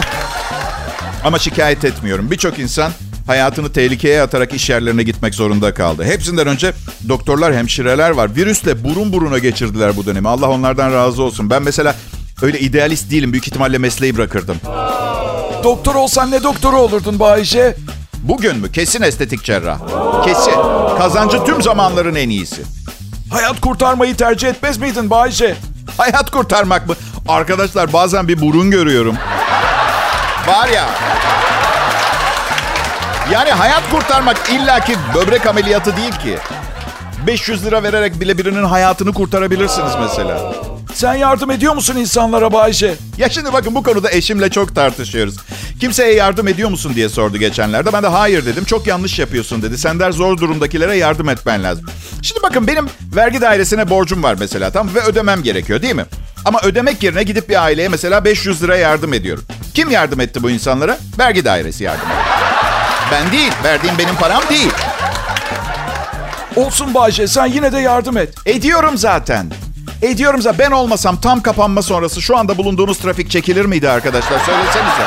Ama 1.24 1.38
şikayet 1.38 1.84
etmiyorum. 1.84 2.30
Birçok 2.30 2.58
insan 2.58 2.92
hayatını 3.26 3.72
tehlikeye 3.72 4.22
atarak 4.22 4.54
iş 4.54 4.70
yerlerine 4.70 5.02
gitmek 5.02 5.34
zorunda 5.34 5.74
kaldı. 5.74 6.04
Hepsinden 6.04 6.46
önce 6.46 6.72
doktorlar, 7.08 7.54
hemşireler 7.54 8.10
var. 8.10 8.36
Virüsle 8.36 8.84
burun 8.84 9.12
buruna 9.12 9.38
geçirdiler 9.38 9.96
bu 9.96 10.06
dönemi. 10.06 10.28
Allah 10.28 10.48
onlardan 10.50 10.92
razı 10.92 11.22
olsun. 11.22 11.50
Ben 11.50 11.62
mesela 11.62 11.94
öyle 12.42 12.58
idealist 12.60 13.10
değilim. 13.10 13.32
Büyük 13.32 13.46
ihtimalle 13.48 13.78
mesleği 13.78 14.16
bırakırdım. 14.16 14.56
Doktor 15.64 15.94
olsan 15.94 16.30
ne 16.30 16.42
doktoru 16.42 16.76
olurdun 16.80 17.18
Bayşe? 17.18 17.76
Bugün 18.22 18.56
mü? 18.58 18.72
Kesin 18.72 19.02
estetik 19.02 19.44
cerrah. 19.44 19.78
Kesin. 20.24 20.52
Kazancı 20.98 21.44
tüm 21.44 21.62
zamanların 21.62 22.14
en 22.14 22.28
iyisi. 22.28 22.62
Hayat 23.30 23.60
kurtarmayı 23.60 24.16
tercih 24.16 24.48
etmez 24.48 24.78
miydin 24.78 25.10
Bayşe? 25.10 25.56
Hayat 25.96 26.30
kurtarmak 26.30 26.86
mı? 26.88 26.94
Arkadaşlar 27.28 27.92
bazen 27.92 28.28
bir 28.28 28.40
burun 28.40 28.70
görüyorum. 28.70 29.16
Var 30.48 30.68
ya. 30.68 30.86
Yani 33.32 33.50
hayat 33.50 33.90
kurtarmak 33.90 34.36
illaki 34.50 34.96
böbrek 35.14 35.46
ameliyatı 35.46 35.96
değil 35.96 36.12
ki. 36.12 36.38
500 37.26 37.64
lira 37.64 37.82
vererek 37.82 38.20
bile 38.20 38.38
birinin 38.38 38.64
hayatını 38.64 39.12
kurtarabilirsiniz 39.12 39.92
mesela. 40.00 40.52
Sen 40.98 41.14
yardım 41.14 41.50
ediyor 41.50 41.74
musun 41.74 41.96
insanlara 41.96 42.52
Bayce? 42.52 42.94
Ya 43.18 43.28
şimdi 43.28 43.52
bakın 43.52 43.74
bu 43.74 43.82
konuda 43.82 44.10
eşimle 44.10 44.50
çok 44.50 44.74
tartışıyoruz. 44.74 45.36
Kimseye 45.80 46.14
yardım 46.14 46.48
ediyor 46.48 46.70
musun 46.70 46.92
diye 46.94 47.08
sordu 47.08 47.38
geçenlerde. 47.38 47.92
Ben 47.92 48.02
de 48.02 48.06
hayır 48.06 48.46
dedim. 48.46 48.64
Çok 48.64 48.86
yanlış 48.86 49.18
yapıyorsun 49.18 49.62
dedi. 49.62 49.78
Sen 49.78 50.00
der 50.00 50.12
zor 50.12 50.38
durumdakilere 50.38 50.96
yardım 50.96 51.28
etmen 51.28 51.64
lazım. 51.64 51.86
Şimdi 52.22 52.42
bakın 52.42 52.66
benim 52.66 52.86
vergi 53.16 53.40
dairesine 53.40 53.90
borcum 53.90 54.22
var 54.22 54.36
mesela 54.40 54.70
tamam 54.70 54.94
ve 54.94 55.00
ödemem 55.00 55.42
gerekiyor 55.42 55.82
değil 55.82 55.94
mi? 55.94 56.04
Ama 56.44 56.60
ödemek 56.62 57.02
yerine 57.02 57.22
gidip 57.22 57.48
bir 57.48 57.62
aileye 57.64 57.88
mesela 57.88 58.24
500 58.24 58.62
lira 58.62 58.76
yardım 58.76 59.14
ediyorum. 59.14 59.44
Kim 59.74 59.90
yardım 59.90 60.20
etti 60.20 60.42
bu 60.42 60.50
insanlara? 60.50 60.98
Vergi 61.18 61.44
dairesi 61.44 61.84
yardım 61.84 62.08
etti. 62.10 62.18
Ben 63.12 63.32
değil. 63.32 63.52
Verdiğim 63.64 63.98
benim 63.98 64.14
param 64.14 64.42
değil. 64.50 64.72
Olsun 66.56 66.94
Bayce 66.94 67.26
sen 67.26 67.46
yine 67.46 67.72
de 67.72 67.78
yardım 67.78 68.16
et. 68.16 68.34
Ediyorum 68.46 68.98
zaten. 68.98 69.50
Ediyorum 70.02 70.42
zaten. 70.42 70.58
Ben 70.58 70.70
olmasam 70.70 71.16
tam 71.20 71.40
kapanma 71.42 71.82
sonrası 71.82 72.22
şu 72.22 72.36
anda 72.36 72.58
bulunduğumuz 72.58 72.98
trafik 72.98 73.30
çekilir 73.30 73.64
miydi 73.64 73.90
arkadaşlar? 73.90 74.38
Söylesenize. 74.38 75.04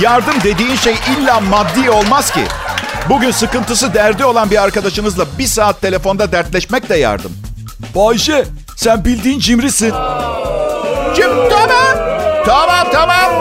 Yardım 0.00 0.34
dediğin 0.44 0.76
şey 0.76 0.94
illa 0.94 1.40
maddi 1.40 1.90
olmaz 1.90 2.30
ki. 2.30 2.44
Bugün 3.08 3.30
sıkıntısı 3.30 3.94
derdi 3.94 4.24
olan 4.24 4.50
bir 4.50 4.62
arkadaşınızla 4.62 5.24
bir 5.38 5.46
saat 5.46 5.80
telefonda 5.80 6.32
dertleşmek 6.32 6.88
de 6.88 6.96
yardım. 6.96 7.32
Bayce 7.94 8.44
sen 8.76 9.04
bildiğin 9.04 9.38
cimrisin. 9.38 9.92
Cim 11.16 11.30
tamam. 11.50 11.96
Tamam 12.46 12.86
tamam. 12.92 13.32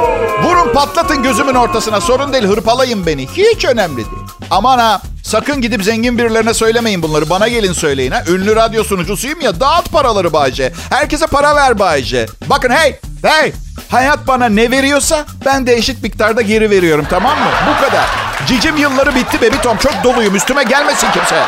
Vurun 0.43 0.73
patlatın 0.73 1.23
gözümün 1.23 1.55
ortasına. 1.55 2.01
Sorun 2.01 2.33
değil 2.33 2.43
hırpalayın 2.43 3.05
beni. 3.05 3.27
Hiç 3.27 3.65
önemli 3.65 3.97
değil. 3.97 4.07
Aman 4.51 4.79
ha 4.79 5.01
sakın 5.29 5.61
gidip 5.61 5.83
zengin 5.83 6.17
birilerine 6.17 6.53
söylemeyin 6.53 7.01
bunları. 7.01 7.29
Bana 7.29 7.47
gelin 7.47 7.73
söyleyin 7.73 8.11
ha. 8.11 8.23
Ünlü 8.27 8.55
radyo 8.55 8.83
sunucusuyum 8.83 9.41
ya 9.41 9.59
dağıt 9.59 9.91
paraları 9.91 10.33
Bayce. 10.33 10.73
Herkese 10.89 11.27
para 11.27 11.55
ver 11.55 11.79
Bayce. 11.79 12.25
Bakın 12.49 12.69
hey 12.69 12.99
hey. 13.21 13.53
Hayat 13.89 14.27
bana 14.27 14.45
ne 14.45 14.71
veriyorsa 14.71 15.25
ben 15.45 15.67
de 15.67 15.73
eşit 15.73 16.03
miktarda 16.03 16.41
geri 16.41 16.69
veriyorum 16.69 17.05
tamam 17.09 17.39
mı? 17.39 17.49
Bu 17.69 17.85
kadar. 17.85 18.05
Cicim 18.47 18.77
yılları 18.77 19.15
bitti 19.15 19.41
bebi 19.41 19.61
Tom. 19.61 19.77
Çok 19.77 19.93
doluyum 20.03 20.35
üstüme 20.35 20.63
gelmesin 20.63 21.07
kimse. 21.13 21.43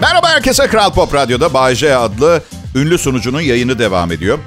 Merhaba 0.00 0.28
herkese 0.28 0.66
Kral 0.66 0.92
Pop 0.92 1.14
Radyo'da 1.14 1.54
Bay 1.54 1.74
J 1.74 1.96
adlı 1.96 2.42
ünlü 2.74 2.98
sunucunun 2.98 3.40
yayını 3.40 3.78
devam 3.78 4.12
ediyor. 4.12 4.38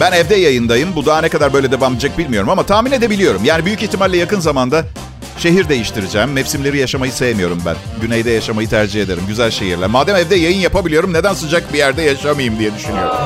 Ben 0.00 0.12
evde 0.12 0.34
yayındayım. 0.34 0.96
Bu 0.96 1.06
daha 1.06 1.20
ne 1.20 1.28
kadar 1.28 1.52
böyle 1.52 1.72
devam 1.72 1.92
edecek 1.92 2.18
bilmiyorum 2.18 2.48
ama 2.48 2.66
tahmin 2.66 2.92
edebiliyorum. 2.92 3.44
Yani 3.44 3.64
büyük 3.64 3.82
ihtimalle 3.82 4.16
yakın 4.16 4.40
zamanda 4.40 4.84
şehir 5.38 5.68
değiştireceğim. 5.68 6.32
Mevsimleri 6.32 6.78
yaşamayı 6.78 7.12
sevmiyorum 7.12 7.62
ben. 7.66 7.76
Güneyde 8.00 8.30
yaşamayı 8.30 8.68
tercih 8.68 9.02
ederim. 9.02 9.22
Güzel 9.28 9.50
şehirler. 9.50 9.86
Madem 9.86 10.16
evde 10.16 10.36
yayın 10.36 10.58
yapabiliyorum 10.58 11.12
neden 11.12 11.34
sıcak 11.34 11.72
bir 11.72 11.78
yerde 11.78 12.02
yaşamayayım 12.02 12.58
diye 12.58 12.74
düşünüyorum. 12.74 13.16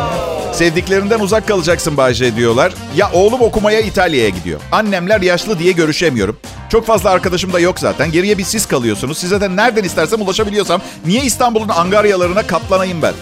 Sevdiklerinden 0.53 1.21
uzak 1.21 1.49
kalacaksın 1.49 1.97
Bayce 1.97 2.37
diyorlar. 2.37 2.73
Ya 2.97 3.11
oğlum 3.13 3.41
okumaya 3.41 3.81
İtalya'ya 3.81 4.29
gidiyor. 4.29 4.61
Annemler 4.73 5.21
yaşlı 5.21 5.59
diye 5.59 5.73
görüşemiyorum. 5.73 6.37
Çok 6.69 6.87
fazla 6.87 7.11
arkadaşım 7.11 7.53
da 7.53 7.61
yok 7.61 7.81
zaten. 7.81 8.13
Geriye 8.13 8.39
bir 8.39 8.45
siz 8.45 8.67
kalıyorsunuz. 8.67 9.19
Size 9.19 9.41
de 9.41 9.57
nereden 9.57 9.85
istersem 9.85 10.23
ulaşabiliyorsam 10.23 10.81
niye 11.07 11.23
İstanbul'un 11.23 11.69
angaryalarına 11.69 12.47
katlanayım 12.47 13.03
ben? 13.03 13.15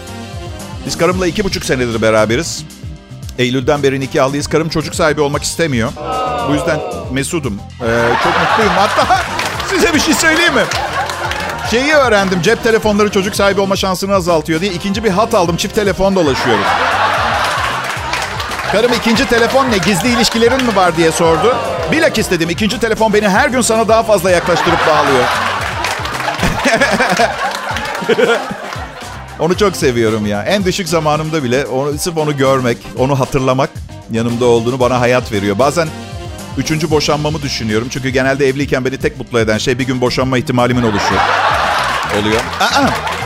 Biz 0.85 0.97
karımla 0.97 1.27
iki 1.27 1.43
buçuk 1.43 1.65
senedir 1.65 2.01
beraberiz. 2.01 2.65
Eylül'den 3.37 3.83
beri 3.83 3.99
nikahlıyız. 3.99 4.47
Karım 4.47 4.69
çocuk 4.69 4.95
sahibi 4.95 5.21
olmak 5.21 5.43
istemiyor. 5.43 5.89
Bu 6.49 6.53
yüzden 6.53 6.79
mesudum. 7.11 7.59
Ee, 7.81 7.85
çok 8.23 8.33
mutluyum. 8.39 8.73
Hatta 8.77 9.21
size 9.69 9.93
bir 9.93 9.99
şey 9.99 10.13
söyleyeyim 10.13 10.53
mi? 10.53 10.63
Şeyi 11.71 11.93
öğrendim. 11.93 12.41
Cep 12.41 12.63
telefonları 12.63 13.11
çocuk 13.11 13.35
sahibi 13.35 13.61
olma 13.61 13.75
şansını 13.75 14.13
azaltıyor 14.15 14.61
diye. 14.61 14.71
ikinci 14.71 15.03
bir 15.03 15.09
hat 15.09 15.33
aldım. 15.33 15.57
Çift 15.57 15.75
telefon 15.75 16.15
dolaşıyorum. 16.15 16.63
Karım 18.71 18.93
ikinci 18.93 19.25
telefon 19.29 19.71
ne? 19.71 19.77
Gizli 19.77 20.09
ilişkilerin 20.09 20.63
mi 20.65 20.75
var 20.75 20.97
diye 20.97 21.11
sordu. 21.11 21.55
Bilakis 21.91 22.31
dedim 22.31 22.49
ikinci 22.49 22.79
telefon 22.79 23.13
beni 23.13 23.29
her 23.29 23.49
gün 23.49 23.61
sana 23.61 23.87
daha 23.87 24.03
fazla 24.03 24.31
yaklaştırıp 24.31 24.79
bağlıyor. 24.87 25.23
onu 29.39 29.57
çok 29.57 29.75
seviyorum 29.75 30.25
ya. 30.25 30.43
En 30.43 30.65
düşük 30.65 30.89
zamanımda 30.89 31.43
bile 31.43 31.65
onu, 31.65 31.97
sırf 31.97 32.17
onu 32.17 32.37
görmek, 32.37 32.77
onu 32.97 33.19
hatırlamak 33.19 33.69
yanımda 34.11 34.45
olduğunu 34.45 34.79
bana 34.79 34.99
hayat 34.99 35.31
veriyor. 35.31 35.59
Bazen 35.59 35.87
üçüncü 36.57 36.89
boşanmamı 36.89 37.41
düşünüyorum. 37.41 37.87
Çünkü 37.91 38.09
genelde 38.09 38.47
evliyken 38.47 38.85
beni 38.85 38.97
tek 38.97 39.17
mutlu 39.17 39.39
eden 39.39 39.57
şey 39.57 39.79
bir 39.79 39.87
gün 39.87 40.01
boşanma 40.01 40.37
ihtimalimin 40.37 40.83
oluşu. 40.83 41.15
Oluyor. 42.21 42.41
Aa, 42.59 42.81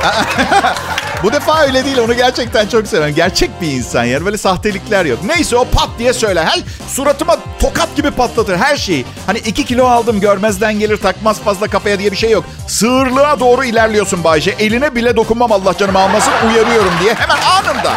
aa. 0.07 0.90
Bu 1.23 1.33
defa 1.33 1.63
öyle 1.63 1.85
değil. 1.85 1.97
Onu 1.97 2.13
gerçekten 2.13 2.67
çok 2.67 2.87
seviyorum. 2.87 3.15
Gerçek 3.15 3.61
bir 3.61 3.67
insan 3.71 4.03
yani. 4.03 4.25
Böyle 4.25 4.37
sahtelikler 4.37 5.05
yok. 5.05 5.19
Neyse 5.23 5.55
o 5.57 5.65
pat 5.65 5.89
diye 5.99 6.13
söyler. 6.13 6.45
Her 6.45 6.59
suratıma 6.87 7.37
tokat 7.59 7.95
gibi 7.95 8.11
patlatır 8.11 8.57
her 8.57 8.75
şeyi. 8.75 9.05
Hani 9.27 9.37
iki 9.37 9.65
kilo 9.65 9.85
aldım 9.85 10.19
görmezden 10.19 10.79
gelir 10.79 10.97
takmaz 10.97 11.39
fazla 11.39 11.67
kafaya 11.67 11.99
diye 11.99 12.11
bir 12.11 12.17
şey 12.17 12.31
yok. 12.31 12.43
Sığırlığa 12.67 13.39
doğru 13.39 13.63
ilerliyorsun 13.63 14.23
Bayce. 14.23 14.51
Eline 14.59 14.95
bile 14.95 15.15
dokunmam 15.15 15.51
Allah 15.51 15.77
canımı 15.77 15.99
almasın 15.99 16.33
uyarıyorum 16.47 16.93
diye. 17.03 17.13
Hemen 17.13 17.37
anında. 17.41 17.91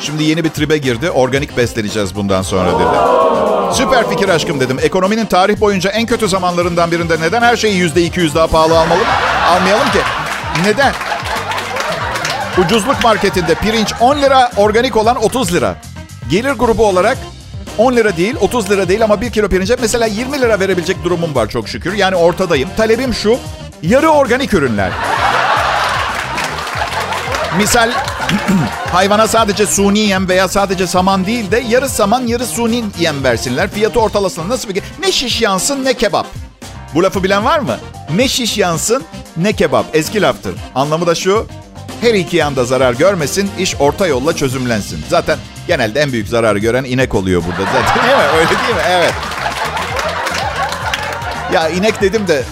Şimdi 0.00 0.24
yeni 0.24 0.44
bir 0.44 0.50
tribe 0.50 0.78
girdi. 0.78 1.10
Organik 1.10 1.56
besleneceğiz 1.56 2.14
bundan 2.14 2.42
sonra 2.42 2.70
dedi. 2.72 2.98
Süper 3.74 4.10
fikir 4.10 4.28
aşkım 4.28 4.60
dedim. 4.60 4.78
Ekonominin 4.82 5.26
tarih 5.26 5.60
boyunca 5.60 5.90
en 5.90 6.06
kötü 6.06 6.28
zamanlarından 6.28 6.90
birinde 6.90 7.20
neden 7.20 7.42
her 7.42 7.56
şeyi 7.56 7.76
yüzde 7.76 8.02
iki 8.02 8.20
yüz 8.20 8.34
daha 8.34 8.46
pahalı 8.46 8.78
almalı? 8.78 9.00
Almayalım 9.50 9.90
ki. 9.92 9.98
Neden? 10.64 10.92
Ucuzluk 12.58 13.04
marketinde 13.04 13.54
pirinç 13.54 13.92
10 14.00 14.22
lira, 14.22 14.50
organik 14.56 14.96
olan 14.96 15.24
30 15.24 15.54
lira. 15.54 15.76
Gelir 16.30 16.52
grubu 16.52 16.86
olarak 16.86 17.18
10 17.78 17.96
lira 17.96 18.16
değil, 18.16 18.36
30 18.40 18.70
lira 18.70 18.88
değil 18.88 19.04
ama 19.04 19.20
1 19.20 19.30
kilo 19.30 19.48
pirince 19.48 19.76
mesela 19.80 20.06
20 20.06 20.40
lira 20.40 20.60
verebilecek 20.60 21.04
durumum 21.04 21.34
var 21.34 21.48
çok 21.48 21.68
şükür. 21.68 21.92
Yani 21.92 22.16
ortadayım. 22.16 22.68
Talebim 22.76 23.14
şu, 23.14 23.38
yarı 23.82 24.08
organik 24.08 24.54
ürünler. 24.54 24.92
Misal 27.58 27.90
hayvana 28.92 29.28
sadece 29.28 29.66
suni 29.66 29.98
yem 29.98 30.28
veya 30.28 30.48
sadece 30.48 30.86
saman 30.86 31.26
değil 31.26 31.50
de 31.50 31.64
yarı 31.68 31.88
saman 31.88 32.26
yarı 32.26 32.46
suni 32.46 32.84
yem 32.98 33.24
versinler. 33.24 33.70
Fiyatı 33.70 34.00
ortalasın. 34.00 34.48
Nasıl 34.48 34.68
bir 34.68 34.82
Ne 35.00 35.12
şiş 35.12 35.42
yansın 35.42 35.84
ne 35.84 35.94
kebap. 35.94 36.26
Bu 36.94 37.02
lafı 37.02 37.22
bilen 37.22 37.44
var 37.44 37.58
mı? 37.58 37.76
Ne 38.16 38.28
şiş 38.28 38.58
yansın 38.58 39.04
ne 39.42 39.52
kebap. 39.52 39.86
Eski 39.92 40.22
laftır. 40.22 40.54
Anlamı 40.74 41.06
da 41.06 41.14
şu. 41.14 41.46
Her 42.00 42.14
iki 42.14 42.36
yanda 42.36 42.64
zarar 42.64 42.92
görmesin, 42.94 43.50
iş 43.58 43.76
orta 43.80 44.06
yolla 44.06 44.36
çözümlensin. 44.36 45.04
Zaten 45.08 45.38
genelde 45.66 46.00
en 46.00 46.12
büyük 46.12 46.28
zararı 46.28 46.58
gören 46.58 46.84
inek 46.84 47.14
oluyor 47.14 47.42
burada. 47.46 47.70
Zaten 47.72 48.04
değil 48.08 48.16
mi? 48.16 48.22
Öyle 48.38 48.48
değil 48.48 48.74
mi? 48.74 48.82
Evet. 48.88 49.12
Ya 51.52 51.68
inek 51.68 52.00
dedim 52.02 52.28
de 52.28 52.42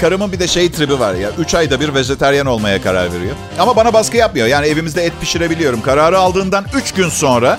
karımın 0.00 0.32
bir 0.32 0.38
de 0.38 0.48
şey 0.48 0.72
tribi 0.72 1.00
var 1.00 1.14
ya. 1.14 1.30
Üç 1.38 1.54
ayda 1.54 1.80
bir 1.80 1.94
vejeteryan 1.94 2.46
olmaya 2.46 2.82
karar 2.82 3.12
veriyor. 3.12 3.34
Ama 3.58 3.76
bana 3.76 3.92
baskı 3.92 4.16
yapmıyor. 4.16 4.46
Yani 4.46 4.66
evimizde 4.66 5.04
et 5.04 5.12
pişirebiliyorum. 5.20 5.82
Kararı 5.82 6.18
aldığından 6.18 6.64
üç 6.74 6.92
gün 6.92 7.08
sonra 7.08 7.58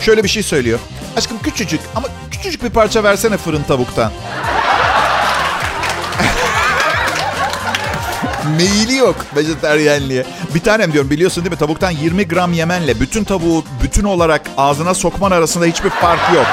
şöyle 0.00 0.24
bir 0.24 0.28
şey 0.28 0.42
söylüyor. 0.42 0.78
Aşkım 1.16 1.38
küçücük 1.42 1.80
ama 1.94 2.08
küçücük 2.30 2.64
bir 2.64 2.70
parça 2.70 3.04
versene 3.04 3.36
fırın 3.36 3.62
tavuktan. 3.62 4.12
Meyili 8.56 8.96
yok 8.96 9.16
vejeteryenliğe. 9.36 10.24
Bir 10.54 10.60
tanem 10.60 10.92
diyorum 10.92 11.10
biliyorsun 11.10 11.44
değil 11.44 11.52
mi? 11.52 11.58
Tavuktan 11.58 11.90
20 11.90 12.28
gram 12.28 12.52
yemenle 12.52 13.00
bütün 13.00 13.24
tavuğu 13.24 13.64
bütün 13.82 14.04
olarak 14.04 14.42
ağzına 14.56 14.94
sokman 14.94 15.30
arasında 15.30 15.64
hiçbir 15.64 15.90
fark 15.90 16.34
yok. 16.34 16.46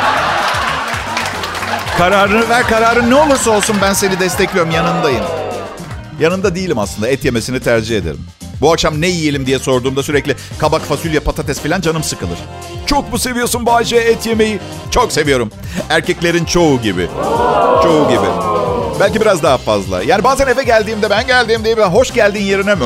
Kararını 1.98 2.50
ver 2.50 2.68
kararın 2.68 3.10
ne 3.10 3.16
olursa 3.16 3.52
olsun 3.52 3.76
ben 3.82 3.94
seni 3.94 4.20
destekliyorum 4.20 4.72
yanındayım. 4.72 5.24
Yanında 6.20 6.56
değilim 6.56 6.80
aslında 6.80 7.08
et 7.08 7.26
yemesini 7.26 7.60
tercih 7.60 7.98
ederim. 7.98 8.26
Bu 8.62 8.72
akşam 8.72 9.02
ne 9.02 9.08
yiyelim 9.08 9.46
diye 9.46 9.60
sorduğumda 9.60 10.04
sürekli 10.04 10.36
kabak, 10.58 10.82
fasulye, 10.82 11.20
patates 11.20 11.60
falan 11.60 11.82
canım 11.82 12.04
sıkılır. 12.04 12.38
Çok 12.86 13.12
mu 13.12 13.20
seviyorsun 13.20 13.66
Bayce 13.66 13.96
et 13.98 14.26
yemeyi? 14.26 14.60
Çok 14.92 15.12
seviyorum. 15.12 15.52
Erkeklerin 15.90 16.46
çoğu 16.46 16.82
gibi. 16.82 17.08
Çoğu 17.84 18.10
gibi. 18.10 18.55
Belki 19.00 19.22
biraz 19.22 19.44
daha 19.44 19.58
fazla. 19.58 20.04
Yani 20.04 20.24
bazen 20.24 20.48
eve 20.48 20.64
geldiğimde 20.64 21.10
ben 21.10 21.28
geldiğimde 21.28 21.78
ben 21.78 21.88
hoş 21.88 22.14
geldin 22.14 22.42
yerine 22.42 22.76
mi 22.76 22.86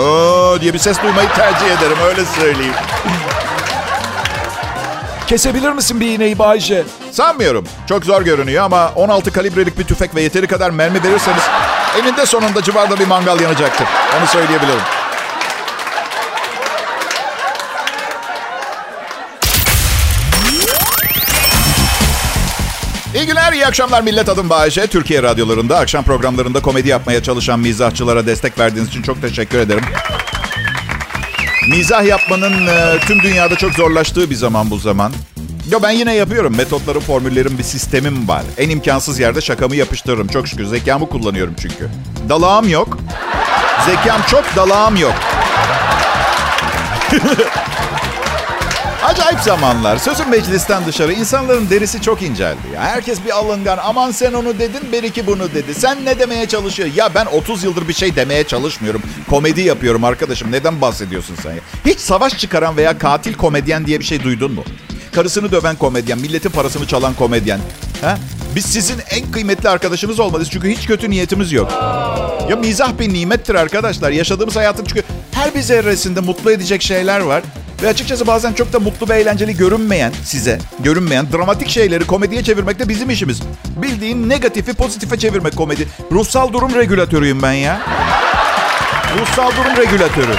diye 0.62 0.74
bir 0.74 0.80
ses 0.80 1.02
duymayı 1.04 1.28
tercih 1.30 1.66
ederim 1.66 1.98
öyle 2.08 2.26
söyleyeyim. 2.26 2.74
Kesebilir 5.28 5.72
misin 5.72 6.00
bir 6.00 6.06
iğneyi 6.08 6.40
Bayce? 6.40 6.84
Sanmıyorum. 7.12 7.66
Çok 7.90 8.06
zor 8.06 8.22
görünüyor 8.22 8.64
ama 8.64 8.92
16 8.96 9.32
kalibrelik 9.34 9.80
bir 9.80 9.84
tüfek 9.84 10.16
ve 10.16 10.22
yeteri 10.22 10.48
kadar 10.48 10.70
mermi 10.70 11.04
verirseniz 11.04 11.44
eninde 12.02 12.26
sonunda 12.26 12.64
civarda 12.64 13.00
bir 13.00 13.08
mangal 13.08 13.40
yanacaktır. 13.40 13.88
Onu 14.20 14.28
söyleyebilirim. 14.28 14.99
Akşamlar 23.70 24.02
millet 24.02 24.30
adım 24.30 24.50
Bayece. 24.50 24.88
Türkiye 24.88 25.24
radyolarında 25.24 25.78
akşam 25.78 26.04
programlarında 26.04 26.62
komedi 26.62 26.88
yapmaya 26.88 27.24
çalışan 27.24 27.60
mizahçılara 27.60 28.26
destek 28.26 28.60
verdiğiniz 28.60 28.90
için 28.90 29.02
çok 29.02 29.22
teşekkür 29.22 29.58
ederim. 29.58 29.84
Mizah 31.70 32.06
yapmanın 32.06 32.68
e, 32.68 33.00
tüm 33.00 33.22
dünyada 33.22 33.56
çok 33.56 33.74
zorlaştığı 33.74 34.30
bir 34.30 34.36
zaman 34.36 34.70
bu 34.70 34.78
zaman. 34.78 35.14
Yo 35.72 35.80
ben 35.84 35.92
yine 35.92 36.14
yapıyorum. 36.14 36.58
Metotlarım, 36.58 37.02
formüllerim, 37.02 37.58
bir 37.58 37.64
sistemim 37.64 38.28
var. 38.28 38.44
En 38.58 38.70
imkansız 38.70 39.20
yerde 39.20 39.42
şakamı 39.42 39.76
yapıştırırım. 39.76 40.28
Çok 40.28 40.48
şükür 40.48 40.66
zekamı 40.66 41.10
kullanıyorum 41.10 41.54
çünkü. 41.62 41.90
Dalağım 42.30 42.70
yok. 42.70 42.98
Zekam 43.86 44.22
çok, 44.32 44.56
dalağım 44.56 44.96
yok. 44.96 45.14
Acayip 49.10 49.40
zamanlar. 49.40 49.98
Sözüm 49.98 50.30
meclisten 50.30 50.86
dışarı. 50.86 51.14
insanların 51.14 51.70
derisi 51.70 52.02
çok 52.02 52.22
inceldi. 52.22 52.58
Ya. 52.74 52.82
Herkes 52.82 53.26
bir 53.26 53.38
alıngan. 53.38 53.78
Aman 53.84 54.12
sen 54.12 54.34
onu 54.34 54.60
dedin, 54.60 54.92
Beriki 54.92 55.28
bunu 55.28 55.54
dedi. 55.54 55.74
Sen 55.74 56.06
ne 56.06 56.20
demeye 56.20 56.48
çalışıyor? 56.48 56.90
Ya 56.96 57.16
ben 57.16 57.26
30 57.26 57.64
yıldır 57.64 57.88
bir 57.88 57.94
şey 57.94 58.16
demeye 58.16 58.44
çalışmıyorum. 58.44 59.02
Komedi 59.30 59.62
yapıyorum 59.62 60.04
arkadaşım. 60.04 60.52
Neden 60.52 60.82
bahsediyorsun 60.82 61.36
sen 61.44 61.52
ya? 61.52 61.60
Hiç 61.86 62.00
savaş 62.00 62.38
çıkaran 62.38 62.78
veya 62.78 62.98
katil 62.98 63.34
komedyen 63.34 63.86
diye 63.86 64.00
bir 64.00 64.06
şey 64.06 64.24
duydun 64.24 64.52
mu? 64.52 64.64
Karısını 65.12 65.52
döven 65.52 65.76
komedyen, 65.76 66.20
milletin 66.20 66.50
parasını 66.50 66.88
çalan 66.88 67.14
komedyen. 67.14 67.60
Ha? 68.02 68.18
Biz 68.56 68.66
sizin 68.66 68.98
en 69.10 69.32
kıymetli 69.32 69.70
arkadaşınız 69.70 70.20
olmalıyız 70.20 70.50
çünkü 70.52 70.70
hiç 70.70 70.88
kötü 70.88 71.10
niyetimiz 71.10 71.52
yok. 71.52 71.72
Ya 72.50 72.56
mizah 72.56 73.00
bir 73.00 73.14
nimettir 73.14 73.56
arkadaşlar. 73.56 74.12
Yaşadığımız 74.12 74.56
hayatın 74.56 74.86
çünkü 74.86 75.04
her 75.32 75.56
bir 75.56 75.62
zerresinde 75.62 76.20
mutlu 76.20 76.52
edecek 76.52 76.82
şeyler 76.82 77.20
var. 77.20 77.44
Ve 77.84 77.88
açıkçası 77.88 78.28
bazen 78.28 78.54
çok 78.54 78.74
da 78.74 78.80
mutlu 78.80 79.10
ve 79.10 79.20
eğlenceli 79.20 79.58
görünmeyen 79.58 80.14
size, 80.24 80.60
görünmeyen 80.80 81.32
dramatik 81.32 81.70
şeyleri 81.70 82.08
komediye 82.08 82.44
çevirmek 82.44 82.80
de 82.80 82.90
bizim 82.90 83.10
işimiz. 83.10 83.42
Bildiğin 83.76 84.30
negatifi 84.30 84.74
pozitife 84.74 85.20
çevirmek 85.20 85.56
komedi. 85.56 85.88
Ruhsal 86.12 86.54
durum 86.54 86.76
regülatörüyüm 86.76 87.42
ben 87.42 87.52
ya. 87.52 87.82
Ruhsal 89.20 89.52
durum 89.52 89.78
regülatörü. 89.78 90.36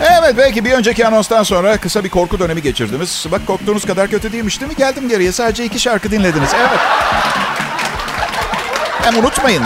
Evet 0.00 0.34
belki 0.38 0.64
bir 0.64 0.72
önceki 0.72 1.06
anonstan 1.06 1.42
sonra 1.42 1.76
kısa 1.76 2.04
bir 2.04 2.08
korku 2.08 2.38
dönemi 2.38 2.62
geçirdiniz. 2.62 3.26
Bak 3.32 3.46
korktuğunuz 3.46 3.84
kadar 3.84 4.08
kötü 4.08 4.32
değilmiş 4.32 4.60
değil 4.60 4.72
mi? 4.72 4.76
Geldim 4.78 5.08
geriye 5.08 5.32
sadece 5.32 5.64
iki 5.64 5.80
şarkı 5.80 6.10
dinlediniz. 6.10 6.50
Evet. 6.60 6.80
Hem 9.02 9.16
unutmayın 9.16 9.62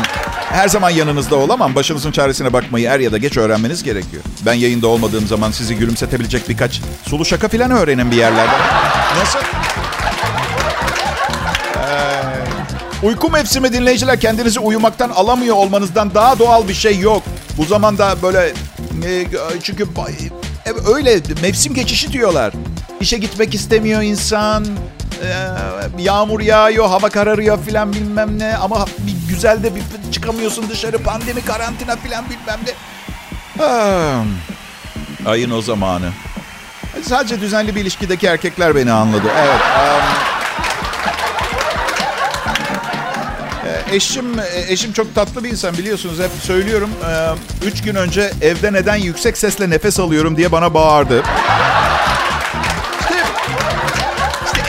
her 0.50 0.68
zaman 0.68 0.90
yanınızda 0.90 1.36
olamam. 1.36 1.74
Başınızın 1.74 2.12
çaresine 2.12 2.52
bakmayı 2.52 2.88
er 2.88 3.00
ya 3.00 3.12
da 3.12 3.18
geç 3.18 3.36
öğrenmeniz 3.36 3.82
gerekiyor. 3.82 4.22
Ben 4.46 4.54
yayında 4.54 4.86
olmadığım 4.86 5.26
zaman 5.26 5.50
sizi 5.50 5.76
gülümsetebilecek 5.76 6.48
birkaç 6.48 6.80
sulu 7.08 7.24
şaka 7.24 7.48
falan 7.48 7.70
öğrenin 7.70 8.10
bir 8.10 8.16
yerlerde. 8.16 8.52
Nasıl? 9.20 9.38
Ee, 11.78 13.06
uyku 13.06 13.30
mevsimi 13.30 13.72
dinleyiciler 13.72 14.20
kendinizi 14.20 14.60
uyumaktan 14.60 15.10
alamıyor 15.10 15.56
olmanızdan 15.56 16.14
daha 16.14 16.38
doğal 16.38 16.68
bir 16.68 16.74
şey 16.74 16.98
yok. 16.98 17.22
Bu 17.58 17.64
zamanda 17.64 18.22
böyle 18.22 18.52
e, 19.04 19.26
çünkü 19.62 19.82
e, 20.66 20.94
öyle 20.94 21.20
mevsim 21.42 21.74
geçişi 21.74 22.12
diyorlar. 22.12 22.52
İşe 23.00 23.18
gitmek 23.18 23.54
istemiyor 23.54 24.02
insan. 24.02 24.66
E, 25.22 26.02
yağmur 26.02 26.40
yağıyor, 26.40 26.86
hava 26.88 27.08
kararıyor 27.08 27.58
filan 27.64 27.92
bilmem 27.92 28.38
ne. 28.38 28.56
Ama 28.56 28.86
bir 28.98 29.15
güzel 29.36 29.62
de 29.62 29.74
bir 29.74 29.82
çıkamıyorsun 30.12 30.68
dışarı. 30.68 30.98
Pandemi, 30.98 31.44
karantina 31.44 31.96
filan 31.96 32.24
bilmem 32.24 32.60
ne. 32.66 32.72
Ayın 35.26 35.50
o 35.50 35.62
zamanı. 35.62 36.10
Sadece 37.02 37.40
düzenli 37.40 37.74
bir 37.74 37.80
ilişkideki 37.80 38.26
erkekler 38.26 38.76
beni 38.76 38.92
anladı. 38.92 39.26
Evet. 39.38 39.60
Um, 43.64 43.94
eşim 43.94 44.26
eşim 44.68 44.92
çok 44.92 45.14
tatlı 45.14 45.44
bir 45.44 45.50
insan 45.50 45.78
biliyorsunuz 45.78 46.18
hep 46.18 46.30
söylüyorum. 46.42 46.90
Üç 47.66 47.82
gün 47.82 47.94
önce 47.94 48.32
evde 48.42 48.72
neden 48.72 48.96
yüksek 48.96 49.38
sesle 49.38 49.70
nefes 49.70 50.00
alıyorum 50.00 50.36
diye 50.36 50.52
bana 50.52 50.74
bağırdı. 50.74 51.22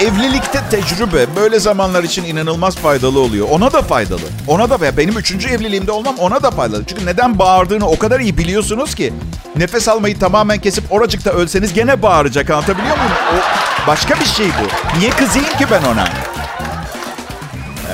Evlilikte 0.01 0.59
tecrübe 0.71 1.35
böyle 1.35 1.59
zamanlar 1.59 2.03
için 2.03 2.23
inanılmaz 2.23 2.75
faydalı 2.75 3.19
oluyor. 3.19 3.47
Ona 3.51 3.73
da 3.73 3.81
faydalı. 3.81 4.21
Ona 4.47 4.69
da 4.69 4.97
benim 4.97 5.17
üçüncü 5.17 5.49
evliliğimde 5.49 5.91
olmam 5.91 6.15
ona 6.17 6.43
da 6.43 6.51
faydalı. 6.51 6.85
Çünkü 6.85 7.05
neden 7.05 7.39
bağırdığını 7.39 7.87
o 7.87 7.97
kadar 7.99 8.19
iyi 8.19 8.37
biliyorsunuz 8.37 8.95
ki. 8.95 9.13
Nefes 9.55 9.87
almayı 9.87 10.19
tamamen 10.19 10.57
kesip 10.57 10.91
oracıkta 10.91 11.31
ölseniz 11.31 11.73
gene 11.73 12.01
bağıracak 12.01 12.49
anlatabiliyor 12.49 12.97
muyum? 12.97 13.11
O 13.33 13.87
başka 13.87 14.19
bir 14.19 14.25
şey 14.25 14.47
bu. 14.47 14.99
Niye 14.99 15.09
kızayım 15.09 15.57
ki 15.57 15.65
ben 15.71 15.83
ona? 15.83 16.07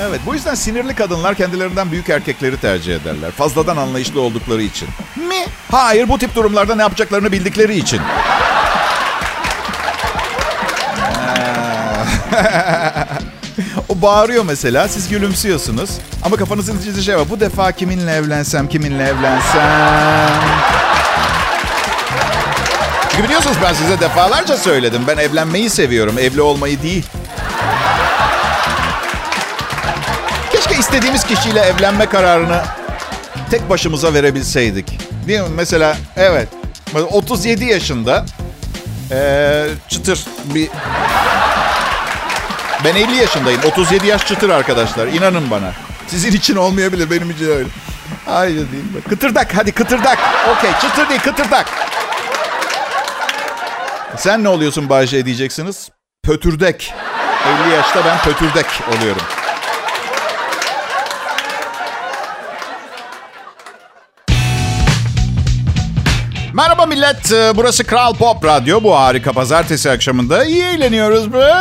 Evet 0.08 0.20
bu 0.26 0.34
yüzden 0.34 0.54
sinirli 0.54 0.94
kadınlar 0.94 1.34
kendilerinden 1.34 1.90
büyük 1.92 2.08
erkekleri 2.08 2.56
tercih 2.56 2.96
ederler. 2.96 3.30
Fazladan 3.30 3.76
anlayışlı 3.76 4.20
oldukları 4.20 4.62
için. 4.62 4.88
Mi? 5.16 5.46
Hayır 5.70 6.08
bu 6.08 6.18
tip 6.18 6.34
durumlarda 6.34 6.74
ne 6.74 6.82
yapacaklarını 6.82 7.32
bildikleri 7.32 7.76
için. 7.76 8.00
o 13.88 14.02
bağırıyor 14.02 14.44
mesela 14.44 14.88
siz 14.88 15.08
gülümsüyorsunuz. 15.08 15.90
Ama 16.22 16.36
kafanızın 16.36 16.78
içinde 16.78 17.02
şey 17.02 17.16
var. 17.16 17.30
Bu 17.30 17.40
defa 17.40 17.72
kiminle 17.72 18.12
evlensem, 18.12 18.68
kiminle 18.68 19.02
evlensem. 19.02 20.30
Çünkü 23.10 23.24
biliyorsunuz 23.24 23.56
ben 23.62 23.72
size 23.72 24.00
defalarca 24.00 24.56
söyledim. 24.56 25.02
Ben 25.08 25.16
evlenmeyi 25.16 25.70
seviyorum, 25.70 26.18
evli 26.18 26.40
olmayı 26.42 26.82
değil. 26.82 27.06
Keşke 30.52 30.76
istediğimiz 30.76 31.24
kişiyle 31.24 31.60
evlenme 31.60 32.06
kararını 32.06 32.62
tek 33.50 33.70
başımıza 33.70 34.14
verebilseydik. 34.14 34.98
Değil 35.26 35.40
mi? 35.40 35.48
Mesela 35.56 35.96
evet. 36.16 36.48
37 37.10 37.64
yaşında 37.64 38.24
ee, 39.10 39.66
çıtır 39.88 40.24
bir... 40.44 40.68
Ben 42.84 42.94
50 42.94 43.16
yaşındayım. 43.16 43.60
37 43.64 44.06
yaş 44.06 44.26
çıtır 44.26 44.50
arkadaşlar. 44.50 45.06
İnanın 45.06 45.50
bana. 45.50 45.72
Sizin 46.06 46.32
için 46.32 46.56
olmayabilir. 46.56 47.10
Benim 47.10 47.30
için 47.30 47.46
öyle. 47.50 47.68
Hayır 48.26 48.56
değil 48.56 48.84
mi? 48.94 49.00
Kıtırdak. 49.08 49.56
Hadi 49.56 49.72
kıtırdak. 49.72 50.18
Okey. 50.56 50.70
Çıtır 50.80 51.08
değil 51.08 51.20
kıtırdak. 51.20 51.66
Sen 54.16 54.44
ne 54.44 54.48
oluyorsun 54.48 54.88
Bayce 54.88 55.26
diyeceksiniz? 55.26 55.90
Pötürdek. 56.22 56.94
50 57.66 57.74
yaşta 57.74 58.04
ben 58.04 58.18
pötürdek 58.18 58.66
oluyorum. 58.98 59.22
Merhaba 66.54 66.86
millet. 66.86 67.32
Ee, 67.32 67.52
burası 67.56 67.84
Kral 67.84 68.14
Pop 68.14 68.44
Radyo. 68.44 68.82
Bu 68.82 68.96
harika 68.96 69.32
pazartesi 69.32 69.90
akşamında. 69.90 70.44
iyi 70.44 70.62
eğleniyoruz 70.62 71.32
be. 71.32 71.54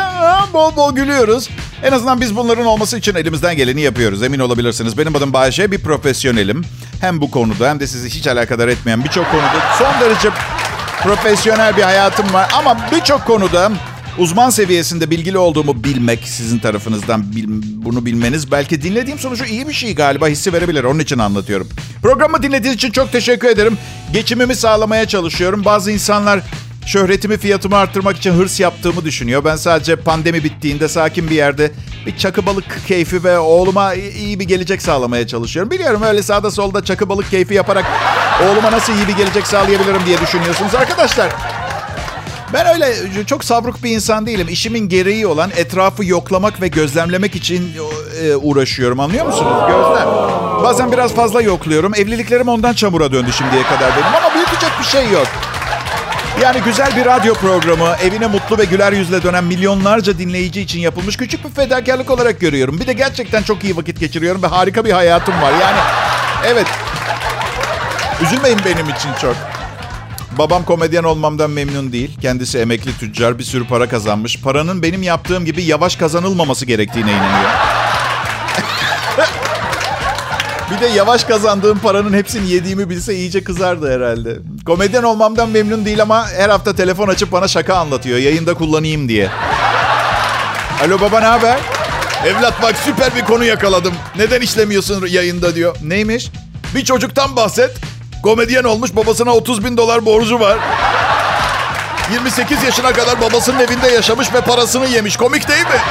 Bol 0.54 0.76
bol 0.76 0.96
gülüyoruz. 0.96 1.50
En 1.84 1.92
azından 1.92 2.22
biz 2.22 2.36
bunların 2.36 2.66
olması 2.66 2.98
için 2.98 3.16
elimizden 3.16 3.56
geleni 3.56 3.82
yapıyoruz. 3.82 4.24
Emin 4.24 4.40
olabilirsiniz. 4.40 4.98
Benim 4.98 5.16
adım 5.16 5.34
Bayşe. 5.34 5.72
Bir 5.72 5.80
profesyonelim. 5.84 6.66
Hem 7.02 7.22
bu 7.22 7.32
konuda 7.32 7.70
hem 7.70 7.80
de 7.80 7.88
sizi 7.88 8.10
hiç 8.10 8.28
alakadar 8.28 8.68
etmeyen 8.68 9.04
birçok 9.04 9.32
konuda 9.32 9.76
son 9.78 10.02
derece 10.02 10.30
profesyonel 11.04 11.78
bir 11.78 11.84
hayatım 11.84 12.34
var. 12.34 12.50
Ama 12.58 12.78
birçok 12.92 13.26
konuda 13.26 13.72
uzman 14.18 14.50
seviyesinde 14.50 15.10
bilgili 15.10 15.38
olduğumu 15.38 15.84
bilmek 15.84 16.28
sizin 16.28 16.60
tarafınızdan 16.60 17.36
bil, 17.36 17.44
bunu 17.86 18.06
bilmeniz 18.06 18.52
belki 18.52 18.82
dinlediğim 18.82 19.20
sonucu 19.20 19.46
iyi 19.46 19.68
bir 19.68 19.74
şey 19.74 19.96
galiba 19.96 20.28
hissi 20.28 20.54
verebilir. 20.54 20.84
Onun 20.84 21.00
için 21.00 21.20
anlatıyorum. 21.20 21.70
Programı 22.02 22.44
dinlediğiniz 22.44 22.78
için 22.78 22.92
çok 22.92 23.12
teşekkür 23.12 23.48
ederim. 23.48 23.78
Geçimimi 24.14 24.56
sağlamaya 24.56 25.08
çalışıyorum. 25.08 25.66
Bazı 25.66 25.92
insanlar 25.92 26.40
şöhretimi 26.86 27.38
fiyatımı 27.38 27.76
arttırmak 27.76 28.18
için 28.18 28.32
hırs 28.32 28.60
yaptığımı 28.60 29.06
düşünüyor. 29.06 29.46
Ben 29.46 29.56
sadece 29.56 29.96
pandemi 29.96 30.44
bittiğinde 30.44 30.88
sakin 30.88 31.30
bir 31.30 31.36
yerde 31.36 31.72
bir 32.06 32.18
çakı 32.18 32.46
balık 32.46 32.88
keyfi 32.88 33.24
ve 33.24 33.40
oğluma 33.40 33.94
iyi 33.94 34.40
bir 34.40 34.46
gelecek 34.46 34.82
sağlamaya 34.82 35.28
çalışıyorum. 35.28 35.72
Biliyorum 35.72 36.02
öyle 36.02 36.24
sağda 36.24 36.52
solda 36.52 36.86
çakı 36.86 37.10
balık 37.10 37.32
keyfi 37.32 37.54
yaparak 37.54 37.86
oğluma 38.44 38.72
nasıl 38.72 38.94
iyi 38.94 39.08
bir 39.08 39.18
gelecek 39.18 39.48
sağlayabilirim 39.48 40.02
diye 40.06 40.22
düşünüyorsunuz 40.22 40.76
arkadaşlar. 40.76 41.30
Ben 42.54 42.66
öyle 42.74 42.94
çok 43.26 43.44
sabruk 43.44 43.84
bir 43.84 43.90
insan 43.90 44.26
değilim. 44.26 44.48
İşimin 44.50 44.90
gereği 44.90 45.28
olan 45.28 45.52
etrafı 45.56 46.06
yoklamak 46.06 46.62
ve 46.62 46.68
gözlemlemek 46.68 47.36
için 47.36 47.72
e, 48.24 48.36
uğraşıyorum. 48.36 49.00
Anlıyor 49.00 49.26
musunuz? 49.26 49.58
Gözlem. 49.68 50.08
Bazen 50.64 50.92
biraz 50.92 51.14
fazla 51.14 51.42
yokluyorum. 51.42 51.94
Evliliklerim 51.96 52.48
ondan 52.48 52.74
çamura 52.74 53.12
döndü 53.12 53.32
şimdiye 53.38 53.64
kadar 53.64 53.92
benim. 53.96 54.08
Ama 54.08 54.34
büyütecek 54.36 54.72
bir 54.80 54.86
şey 54.86 55.10
yok. 55.10 55.28
Yani 56.42 56.62
güzel 56.66 56.98
bir 56.98 57.06
radyo 57.06 57.34
programı, 57.34 57.96
evine 58.04 58.28
mutlu 58.28 58.58
ve 58.58 58.66
güler 58.66 58.94
yüzle 58.94 59.24
dönen 59.24 59.44
milyonlarca 59.44 60.18
dinleyici 60.18 60.62
için 60.62 60.80
yapılmış 60.80 61.18
küçük 61.18 61.46
bir 61.46 61.50
fedakarlık 61.50 62.12
olarak 62.12 62.40
görüyorum. 62.40 62.80
Bir 62.80 62.88
de 62.88 62.94
gerçekten 62.94 63.44
çok 63.44 63.64
iyi 63.64 63.78
vakit 63.78 64.00
geçiriyorum 64.00 64.44
ve 64.44 64.48
harika 64.48 64.86
bir 64.86 64.92
hayatım 64.92 65.42
var. 65.42 65.52
Yani 65.62 65.80
evet, 66.48 66.68
üzülmeyin 68.22 68.60
benim 68.66 68.90
için 68.90 69.10
çok. 69.22 69.53
Babam 70.38 70.66
komedyen 70.66 71.04
olmamdan 71.04 71.52
memnun 71.52 71.92
değil. 71.92 72.18
Kendisi 72.22 72.58
emekli 72.58 72.98
tüccar, 72.98 73.40
bir 73.40 73.44
sürü 73.44 73.68
para 73.68 73.90
kazanmış. 73.90 74.42
Paranın 74.42 74.84
benim 74.84 75.04
yaptığım 75.04 75.46
gibi 75.46 75.64
yavaş 75.64 75.96
kazanılmaması 75.96 76.66
gerektiğine 76.66 77.12
inanıyor. 77.12 77.50
bir 80.72 80.82
de 80.82 80.88
yavaş 80.88 81.24
kazandığım 81.24 81.80
paranın 81.80 82.14
hepsini 82.14 82.50
yediğimi 82.50 82.90
bilse 82.90 83.16
iyice 83.16 83.44
kızardı 83.44 83.96
herhalde. 83.96 84.38
Komedyen 84.66 85.04
olmamdan 85.04 85.50
memnun 85.50 85.86
değil 85.86 86.02
ama 86.02 86.28
her 86.30 86.50
hafta 86.50 86.76
telefon 86.76 87.08
açıp 87.08 87.32
bana 87.32 87.48
şaka 87.48 87.76
anlatıyor. 87.76 88.18
Yayında 88.18 88.54
kullanayım 88.54 89.10
diye. 89.10 89.30
Alo 90.86 91.02
baba 91.02 91.20
ne 91.20 91.26
haber? 91.26 91.60
Evlat 92.26 92.62
bak 92.62 92.76
süper 92.86 93.16
bir 93.16 93.22
konu 93.22 93.44
yakaladım. 93.44 93.94
Neden 94.16 94.42
işlemiyorsun 94.42 95.08
yayında 95.08 95.56
diyor. 95.56 95.76
Neymiş? 95.84 96.32
Bir 96.76 96.86
çocuktan 96.86 97.36
bahset. 97.36 97.72
Komedyen 98.24 98.64
olmuş 98.64 98.96
babasına 98.96 99.32
30 99.32 99.64
bin 99.64 99.78
dolar 99.78 100.06
borcu 100.06 100.40
var. 100.40 100.58
28 102.12 102.64
yaşına 102.64 102.94
kadar 102.94 103.22
babasının 103.22 103.60
evinde 103.60 103.88
yaşamış 103.88 104.34
ve 104.34 104.42
parasını 104.42 104.88
yemiş. 104.88 105.18
Komik 105.18 105.48
değil 105.48 105.66
mi? 105.66 105.82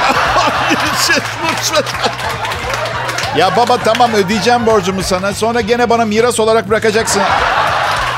ya 3.37 3.57
baba 3.57 3.77
tamam 3.77 4.13
ödeyeceğim 4.13 4.65
borcumu 4.65 5.03
sana. 5.03 5.33
Sonra 5.33 5.61
gene 5.61 5.89
bana 5.89 6.05
miras 6.05 6.39
olarak 6.39 6.69
bırakacaksın. 6.69 7.21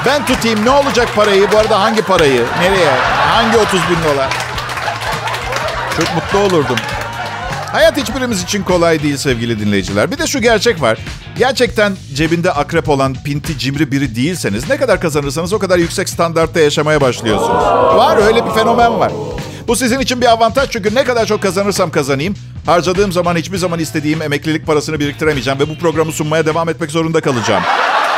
Ben 0.06 0.26
tutayım 0.26 0.66
ne 0.66 0.70
olacak 0.70 1.08
parayı? 1.16 1.52
Bu 1.52 1.58
arada 1.58 1.82
hangi 1.82 2.02
parayı? 2.02 2.46
Nereye? 2.62 2.92
Hangi 3.30 3.58
30 3.58 3.80
bin 3.90 4.04
dolar? 4.04 4.30
Çok 5.98 6.16
mutlu 6.16 6.40
olurdum. 6.40 6.78
Hayat 7.76 7.98
hiçbirimiz 7.98 8.44
için 8.44 8.64
kolay 8.64 9.04
değil 9.04 9.18
sevgili 9.18 9.60
dinleyiciler. 9.60 10.12
Bir 10.12 10.18
de 10.18 10.28
şu 10.28 10.42
gerçek 10.42 10.82
var. 10.82 10.98
Gerçekten 11.38 11.96
cebinde 12.14 12.52
akrep 12.52 12.90
olan 12.90 13.16
pinti 13.26 13.58
cimri 13.58 13.92
biri 13.92 14.16
değilseniz 14.16 14.70
ne 14.70 14.78
kadar 14.78 15.02
kazanırsanız 15.02 15.54
o 15.54 15.60
kadar 15.60 15.78
yüksek 15.78 16.10
standartta 16.10 16.60
yaşamaya 16.60 17.02
başlıyorsunuz. 17.02 17.64
Var 17.96 18.18
öyle 18.18 18.46
bir 18.46 18.52
fenomen 18.52 19.00
var. 19.00 19.12
Bu 19.68 19.76
sizin 19.76 20.00
için 20.00 20.22
bir 20.22 20.26
avantaj 20.26 20.70
çünkü 20.70 20.96
ne 20.96 21.04
kadar 21.04 21.26
çok 21.26 21.42
kazanırsam 21.42 21.92
kazanayım 21.92 22.36
harcadığım 22.66 23.12
zaman 23.12 23.36
hiçbir 23.36 23.58
zaman 23.58 23.80
istediğim 23.80 24.22
emeklilik 24.22 24.68
parasını 24.68 25.00
biriktiremeyeceğim 25.00 25.60
ve 25.60 25.70
bu 25.70 25.78
programı 25.78 26.12
sunmaya 26.12 26.46
devam 26.46 26.70
etmek 26.70 26.92
zorunda 26.92 27.22
kalacağım. 27.22 27.64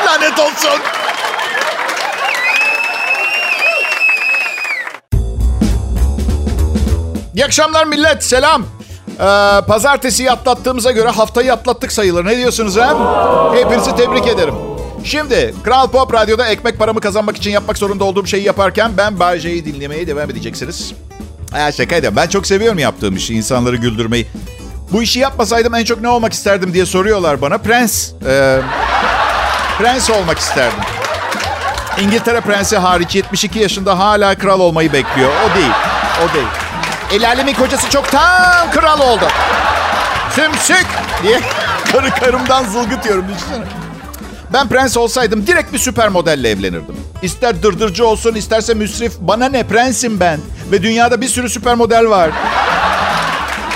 Lanet 0.05 0.39
olsun. 0.39 0.79
İyi 7.35 7.45
akşamlar 7.45 7.85
millet. 7.85 8.23
Selam. 8.23 8.76
Ee, 9.19 9.61
pazartesiyi 9.67 10.31
atlattığımıza 10.31 10.91
göre 10.91 11.09
haftayı 11.09 11.53
atlattık 11.53 11.91
sayılır. 11.91 12.25
Ne 12.25 12.37
diyorsunuz 12.37 12.77
ha? 12.77 12.95
Hepinizi 13.55 13.95
tebrik 13.95 14.27
ederim. 14.27 14.53
Şimdi 15.03 15.55
Kral 15.63 15.87
Pop 15.87 16.13
Radyo'da 16.13 16.47
ekmek 16.47 16.79
paramı 16.79 16.99
kazanmak 16.99 17.37
için 17.37 17.51
yapmak 17.51 17.77
zorunda 17.77 18.03
olduğum 18.03 18.25
şeyi 18.27 18.43
yaparken 18.43 18.91
ben 18.97 19.19
Bayce'yi 19.19 19.65
dinlemeye 19.65 20.07
devam 20.07 20.29
edeceksiniz. 20.29 20.93
Ha, 21.51 21.71
şaka 21.71 21.95
ediyorum. 21.95 22.15
Ben 22.15 22.27
çok 22.27 22.47
seviyorum 22.47 22.79
yaptığım 22.79 23.15
işi. 23.15 23.33
insanları 23.33 23.75
güldürmeyi. 23.75 24.27
Bu 24.91 25.03
işi 25.03 25.19
yapmasaydım 25.19 25.75
en 25.75 25.83
çok 25.83 26.01
ne 26.01 26.09
olmak 26.09 26.33
isterdim 26.33 26.73
diye 26.73 26.85
soruyorlar 26.85 27.41
bana. 27.41 27.57
Prens. 27.57 28.11
Ee, 28.27 28.59
prens 29.77 30.09
olmak 30.09 30.37
isterdim. 30.37 30.79
İngiltere 32.01 32.41
prensi 32.41 32.77
hariç 32.77 33.15
72 33.15 33.59
yaşında 33.59 33.99
hala 33.99 34.35
kral 34.35 34.59
olmayı 34.59 34.93
bekliyor. 34.93 35.29
O 35.29 35.55
değil. 35.55 35.71
O 36.25 36.33
değil. 36.33 36.66
El 37.11 37.27
alemin 37.27 37.53
kocası 37.53 37.89
çoktan 37.89 38.71
kral 38.71 38.99
oldu. 38.99 39.27
Sümsük 40.35 40.85
diye 41.23 41.39
karı 41.91 42.09
karımdan 42.11 42.63
zılgıtıyorum 42.63 43.25
düşünsene. 43.27 43.65
Ben 44.53 44.69
prens 44.69 44.97
olsaydım 44.97 45.47
direkt 45.47 45.73
bir 45.73 45.79
süper 45.79 46.09
modelle 46.09 46.49
evlenirdim. 46.49 46.95
İster 47.21 47.63
dırdırcı 47.63 48.07
olsun 48.07 48.35
isterse 48.35 48.73
müsrif. 48.73 49.13
Bana 49.19 49.49
ne 49.49 49.63
prensim 49.63 50.19
ben. 50.19 50.39
Ve 50.71 50.83
dünyada 50.83 51.21
bir 51.21 51.27
sürü 51.27 51.49
süper 51.49 51.75
model 51.75 52.09
var. 52.09 52.29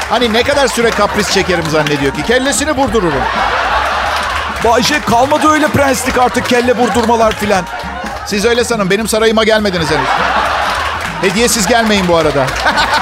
Hani 0.10 0.34
ne 0.34 0.44
kadar 0.44 0.68
süre 0.68 0.90
kapris 0.90 1.32
çekerim 1.34 1.66
zannediyor 1.70 2.14
ki. 2.16 2.24
Kellesini 2.28 2.72
vurdururum. 2.72 3.24
Bayce 4.64 5.02
kalmadı 5.02 5.48
öyle 5.50 5.68
prenslik 5.68 6.18
artık 6.18 6.50
kelle 6.50 6.78
vurdurmalar 6.78 7.36
filan. 7.36 7.66
Siz 8.26 8.46
öyle 8.46 8.64
sanın 8.64 8.90
benim 8.90 9.08
sarayıma 9.08 9.44
gelmediniz 9.44 9.92
henüz. 9.92 10.10
Hediyesiz 11.22 11.68
gelmeyin 11.68 12.08
bu 12.08 12.16
arada. 12.16 12.46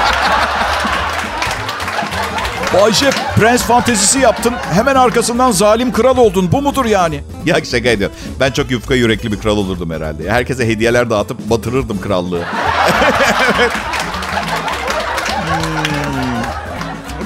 Bayce 2.73 3.09
prens 3.35 3.63
fantezisi 3.63 4.19
yaptın. 4.19 4.53
Hemen 4.73 4.95
arkasından 4.95 5.51
zalim 5.51 5.91
kral 5.91 6.17
oldun. 6.17 6.51
Bu 6.51 6.61
mudur 6.61 6.85
yani? 6.85 7.21
Ya 7.45 7.65
şaka 7.65 7.89
ediyorum. 7.89 8.15
Ben 8.39 8.51
çok 8.51 8.71
yufka 8.71 8.95
yürekli 8.95 9.31
bir 9.31 9.39
kral 9.39 9.57
olurdum 9.57 9.91
herhalde. 9.91 10.31
Herkese 10.31 10.67
hediyeler 10.67 11.09
dağıtıp 11.09 11.49
batırırdım 11.49 12.01
krallığı. 12.01 12.41
Hmm. 12.41 12.47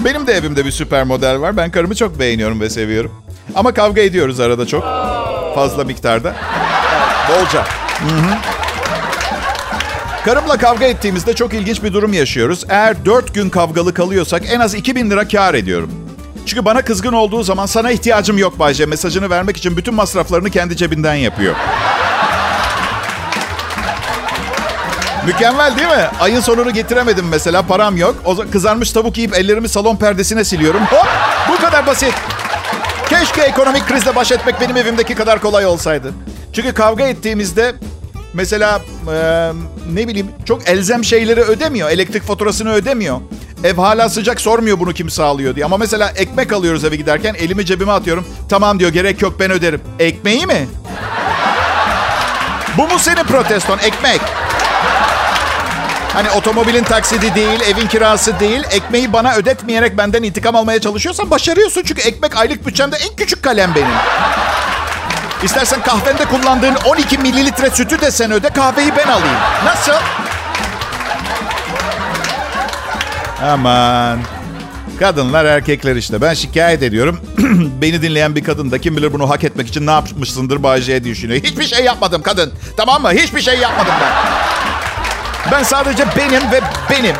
Benim 0.05 0.27
de 0.27 0.33
evimde 0.33 0.65
bir 0.65 0.71
süper 0.71 1.03
model 1.03 1.41
var. 1.41 1.57
Ben 1.57 1.71
karımı 1.71 1.95
çok 1.95 2.19
beğeniyorum 2.19 2.61
ve 2.61 2.69
seviyorum. 2.69 3.11
Ama 3.55 3.73
kavga 3.73 4.01
ediyoruz 4.01 4.39
arada 4.39 4.67
çok. 4.67 4.83
Fazla 5.55 5.83
miktarda. 5.83 6.35
Bolca. 7.29 7.63
Hı 7.99 8.15
hı. 8.15 8.62
Karımla 10.25 10.57
kavga 10.57 10.85
ettiğimizde 10.85 11.33
çok 11.35 11.53
ilginç 11.53 11.83
bir 11.83 11.93
durum 11.93 12.13
yaşıyoruz. 12.13 12.65
Eğer 12.69 13.05
4 13.05 13.33
gün 13.33 13.49
kavgalı 13.49 13.93
kalıyorsak 13.93 14.43
en 14.51 14.59
az 14.59 14.75
2000 14.75 15.09
lira 15.09 15.27
kar 15.27 15.53
ediyorum. 15.53 15.91
Çünkü 16.45 16.65
bana 16.65 16.81
kızgın 16.81 17.13
olduğu 17.13 17.43
zaman 17.43 17.65
sana 17.65 17.91
ihtiyacım 17.91 18.37
yok 18.37 18.59
Bayce 18.59 18.85
mesajını 18.85 19.29
vermek 19.29 19.57
için 19.57 19.77
bütün 19.77 19.93
masraflarını 19.93 20.49
kendi 20.49 20.77
cebinden 20.77 21.13
yapıyor. 21.13 21.55
Mükemmel 25.25 25.77
değil 25.77 25.87
mi? 25.87 26.07
Ayın 26.19 26.39
sonunu 26.39 26.73
getiremedim 26.73 27.27
mesela 27.27 27.61
param 27.61 27.97
yok. 27.97 28.15
O 28.25 28.35
kızarmış 28.51 28.91
tavuk 28.91 29.17
yiyip 29.17 29.33
ellerimi 29.33 29.69
salon 29.69 29.95
perdesine 29.95 30.43
siliyorum. 30.43 30.81
Hop 30.81 31.07
bu 31.49 31.61
kadar 31.61 31.87
basit. 31.87 32.13
Keşke 33.09 33.41
ekonomik 33.41 33.87
krizle 33.87 34.15
baş 34.15 34.31
etmek 34.31 34.61
benim 34.61 34.77
evimdeki 34.77 35.15
kadar 35.15 35.41
kolay 35.41 35.65
olsaydı. 35.65 36.13
Çünkü 36.53 36.73
kavga 36.73 37.03
ettiğimizde 37.03 37.73
mesela 38.33 38.81
e, 39.13 39.51
ne 39.93 40.07
bileyim 40.07 40.27
çok 40.45 40.69
elzem 40.69 41.03
şeyleri 41.03 41.41
ödemiyor. 41.41 41.89
Elektrik 41.89 42.23
faturasını 42.23 42.73
ödemiyor. 42.73 43.21
Ev 43.63 43.75
hala 43.75 44.09
sıcak 44.09 44.41
sormuyor 44.41 44.79
bunu 44.79 44.93
kim 44.93 45.09
sağlıyor 45.09 45.55
diye. 45.55 45.65
Ama 45.65 45.77
mesela 45.77 46.09
ekmek 46.15 46.53
alıyoruz 46.53 46.83
eve 46.83 46.95
giderken 46.95 47.33
elimi 47.33 47.65
cebime 47.65 47.91
atıyorum. 47.91 48.25
Tamam 48.49 48.79
diyor 48.79 48.91
gerek 48.91 49.21
yok 49.21 49.39
ben 49.39 49.51
öderim. 49.51 49.81
Ekmeği 49.99 50.45
mi? 50.45 50.67
Bu 52.77 52.87
mu 52.87 52.99
senin 52.99 53.23
proteston? 53.23 53.77
Ekmek. 53.77 54.21
Hani 56.13 56.31
otomobilin 56.31 56.83
taksidi 56.83 57.35
değil, 57.35 57.61
evin 57.61 57.87
kirası 57.87 58.39
değil. 58.39 58.63
Ekmeği 58.71 59.13
bana 59.13 59.35
ödetmeyerek 59.35 59.97
benden 59.97 60.23
intikam 60.23 60.55
almaya 60.55 60.81
çalışıyorsan 60.81 61.31
başarıyorsun. 61.31 61.83
Çünkü 61.85 62.01
ekmek 62.01 62.37
aylık 62.37 62.67
bütçemde 62.67 62.95
en 62.95 63.15
küçük 63.15 63.43
kalem 63.43 63.75
benim. 63.75 63.87
İstersen 65.43 65.83
kahvende 65.83 66.25
kullandığın 66.25 66.75
12 66.85 67.17
mililitre 67.17 67.69
sütü 67.69 68.01
de 68.01 68.11
sen 68.11 68.31
öde, 68.31 68.49
kahveyi 68.49 68.91
ben 68.97 69.07
alayım. 69.07 69.37
Nasıl? 69.65 69.91
Aman. 73.43 74.19
Kadınlar 74.99 75.45
erkekler 75.45 75.95
işte. 75.95 76.21
Ben 76.21 76.33
şikayet 76.33 76.83
ediyorum. 76.83 77.19
Beni 77.81 78.01
dinleyen 78.01 78.35
bir 78.35 78.43
kadın 78.43 78.71
da 78.71 78.81
kim 78.81 78.97
bilir 78.97 79.13
bunu 79.13 79.29
hak 79.29 79.43
etmek 79.43 79.67
için 79.67 79.87
ne 79.87 79.91
yapmışsındır 79.91 80.63
Bayce'ye 80.63 81.03
düşünüyor. 81.03 81.43
Hiçbir 81.43 81.65
şey 81.65 81.85
yapmadım 81.85 82.21
kadın. 82.21 82.53
Tamam 82.77 83.01
mı? 83.01 83.11
Hiçbir 83.11 83.41
şey 83.41 83.59
yapmadım 83.59 83.93
ben. 84.01 84.11
Ben 85.51 85.63
sadece 85.63 86.05
benim 86.17 86.51
ve 86.51 86.61
benim. 86.89 87.15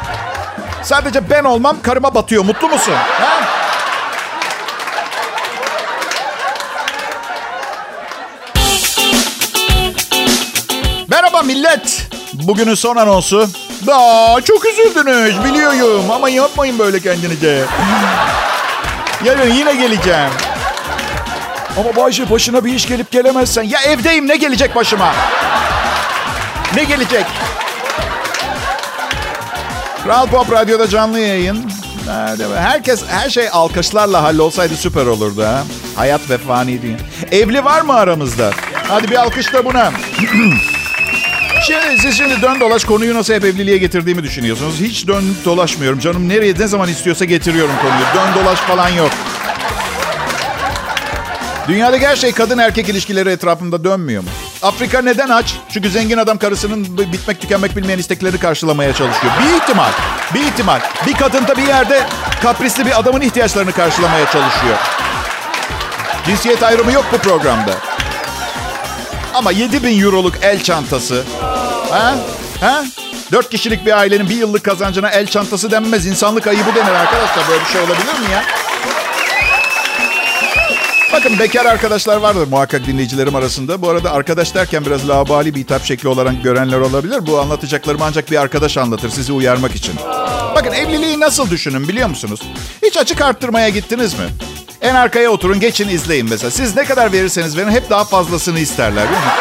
Sadece 0.84 1.30
ben 1.30 1.44
olmam 1.44 1.78
karıma 1.84 2.16
batıyor. 2.16 2.46
Mutlu 2.46 2.68
musun? 2.70 2.94
Ha? 2.94 3.53
Millet. 11.46 12.08
Bugünün 12.34 12.76
son 12.76 12.96
anonsu. 12.96 13.48
Aa, 13.92 14.42
çok 14.42 14.66
üzüldünüz 14.66 15.44
biliyorum 15.44 16.12
ama 16.12 16.30
yapmayın 16.30 16.80
böyle 16.80 17.00
kendinize. 17.00 17.66
Yarın 19.26 19.54
yine 19.54 19.76
geleceğim. 19.76 20.30
Ama 21.80 21.96
Bayce 21.96 22.30
başına 22.30 22.66
bir 22.66 22.74
iş 22.74 22.88
gelip 22.88 23.12
gelemezsen. 23.12 23.64
Ya 23.64 23.82
evdeyim 23.82 24.28
ne 24.28 24.36
gelecek 24.36 24.76
başıma? 24.76 25.14
Ne 26.76 26.84
gelecek? 26.84 27.26
Kral 30.04 30.28
Pop 30.28 30.52
Radyo'da 30.52 30.88
canlı 30.90 31.20
yayın. 31.20 31.72
Herkes, 32.58 33.04
her 33.08 33.30
şey 33.30 33.50
alkışlarla 33.52 34.24
hallolsaydı 34.24 34.76
süper 34.76 35.06
olurdu 35.06 35.44
ha. 35.44 35.64
Hayat 35.96 36.30
ve 36.30 36.38
fani 36.38 36.82
dünya. 36.82 36.98
Evli 37.32 37.66
var 37.66 37.82
mı 37.82 37.94
aramızda? 37.94 38.52
Hadi 38.88 39.12
bir 39.12 39.16
alkış 39.16 39.54
da 39.54 39.66
buna. 39.66 39.92
Şimdi 41.68 42.02
siz 42.02 42.18
şimdi 42.18 42.42
dön 42.42 42.60
dolaş 42.60 42.86
konuyu 42.86 43.16
nasıl 43.16 43.34
hep 43.34 43.46
evliliğe 43.46 43.78
getirdiğimi 43.78 44.24
düşünüyorsunuz. 44.24 44.76
Hiç 44.80 45.08
dön 45.08 45.24
dolaşmıyorum. 45.46 46.00
Canım 46.00 46.30
nereye 46.30 46.54
ne 46.60 46.68
zaman 46.68 46.90
istiyorsa 46.90 47.26
getiriyorum 47.26 47.76
konuyu. 47.82 48.06
Dön 48.16 48.44
dolaş 48.44 48.60
falan 48.60 48.90
yok. 48.90 49.12
Dünyadaki 51.68 52.08
her 52.08 52.16
şey 52.16 52.32
kadın 52.32 52.58
erkek 52.58 52.90
ilişkileri 52.90 53.30
etrafında 53.30 53.84
dönmüyor 53.84 54.24
mu? 54.24 54.30
Afrika 54.62 55.02
neden 55.02 55.30
aç? 55.30 55.56
Çünkü 55.70 55.90
zengin 55.90 56.18
adam 56.18 56.38
karısının 56.38 56.98
bitmek 57.14 57.42
tükenmek 57.42 57.76
bilmeyen 57.76 58.00
isteklerini 58.00 58.40
karşılamaya 58.40 58.94
çalışıyor. 58.94 59.34
Bir 59.40 59.62
ihtimal. 59.62 59.92
Bir 60.34 60.44
ihtimal. 60.44 60.80
Bir 61.08 61.14
kadın 61.14 61.48
da 61.48 61.58
bir 61.58 61.68
yerde 61.68 62.04
kaprisli 62.42 62.86
bir 62.86 63.00
adamın 63.00 63.22
ihtiyaçlarını 63.22 63.72
karşılamaya 63.72 64.26
çalışıyor. 64.26 64.78
Cinsiyet 66.26 66.64
ayrımı 66.64 66.92
yok 66.92 67.06
bu 67.14 67.18
programda. 67.18 67.74
Ama 69.34 69.52
7 69.52 69.84
bin 69.84 70.04
euroluk 70.04 70.34
el 70.42 70.64
çantası. 70.64 71.24
Ha? 71.94 72.16
Ha? 72.62 72.86
4 73.32 73.50
kişilik 73.50 73.86
bir 73.86 73.98
ailenin 73.98 74.30
bir 74.30 74.36
yıllık 74.36 74.64
kazancına 74.64 75.10
el 75.10 75.28
çantası 75.28 75.72
denmez. 75.72 76.06
İnsanlık 76.06 76.48
ayıbı 76.48 76.76
denir 76.76 76.92
arkadaşlar. 76.92 77.50
Böyle 77.50 77.62
bir 77.62 77.70
şey 77.70 77.82
olabilir 77.82 78.20
mi 78.28 78.32
ya? 78.34 78.44
Bakın 81.14 81.40
bekar 81.40 81.66
arkadaşlar 81.66 82.18
vardır 82.18 82.48
muhakkak 82.48 82.86
dinleyicilerim 82.86 83.36
arasında. 83.36 83.82
Bu 83.82 83.90
arada 83.90 84.12
arkadaş 84.12 84.56
derken 84.56 84.86
biraz 84.86 85.10
labali 85.10 85.56
bir 85.56 85.60
hitap 85.60 85.86
şekli 85.86 86.10
olarak 86.10 86.44
görenler 86.44 86.80
olabilir. 86.80 87.28
Bu 87.28 87.40
anlatacaklarımı 87.40 88.04
ancak 88.06 88.32
bir 88.32 88.38
arkadaş 88.38 88.78
anlatır 88.78 89.10
sizi 89.10 89.32
uyarmak 89.34 89.76
için. 89.76 89.94
Bakın 90.56 90.72
evliliği 90.72 91.20
nasıl 91.20 91.50
düşünün 91.50 91.88
biliyor 91.88 92.10
musunuz? 92.10 92.40
Hiç 92.84 92.98
açık 92.98 93.22
arttırmaya 93.22 93.70
gittiniz 93.70 94.14
mi? 94.14 94.26
En 94.82 94.96
arkaya 94.96 95.30
oturun 95.30 95.60
geçin 95.60 95.90
izleyin 95.90 96.30
mesela. 96.30 96.52
Siz 96.52 96.76
ne 96.76 96.84
kadar 96.86 97.12
verirseniz 97.12 97.58
verin 97.58 97.72
hep 97.72 97.90
daha 97.90 98.04
fazlasını 98.04 98.60
isterler 98.60 99.04
değil 99.10 99.22
mi? 99.22 99.32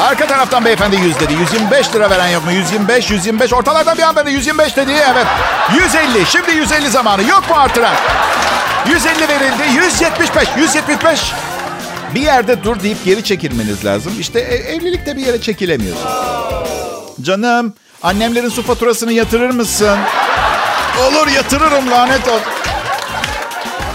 Arka 0.00 0.26
taraftan 0.26 0.64
beyefendi 0.64 0.96
100 0.96 1.20
dedi. 1.20 1.32
125 1.32 1.94
lira 1.94 2.10
veren 2.10 2.28
yok 2.28 2.44
mu? 2.44 2.52
125, 2.52 3.10
125. 3.10 3.52
Ortalardan 3.52 3.98
bir 3.98 4.02
hanımefendi 4.02 4.30
125 4.30 4.76
dedi. 4.76 4.92
Evet. 5.12 5.26
150. 5.74 6.26
Şimdi 6.26 6.52
150 6.52 6.90
zamanı. 6.90 7.22
Yok 7.22 7.50
mu 7.50 7.56
artıran? 7.56 7.94
150 8.88 9.28
verildi. 9.28 9.62
175. 9.84 10.48
175. 10.56 11.32
Bir 12.14 12.20
yerde 12.20 12.62
dur 12.64 12.80
deyip 12.80 13.04
geri 13.04 13.24
çekilmeniz 13.24 13.84
lazım. 13.84 14.12
İşte 14.20 14.40
e, 14.40 14.54
evlilikte 14.54 15.16
bir 15.16 15.26
yere 15.26 15.40
çekilemiyorsun. 15.40 16.08
Canım, 17.22 17.74
annemlerin 18.02 18.48
su 18.48 18.62
faturasını 18.62 19.12
yatırır 19.12 19.50
mısın? 19.50 19.98
Olur 21.02 21.26
yatırırım 21.28 21.90
lanet 21.90 22.28
olsun. 22.28 22.52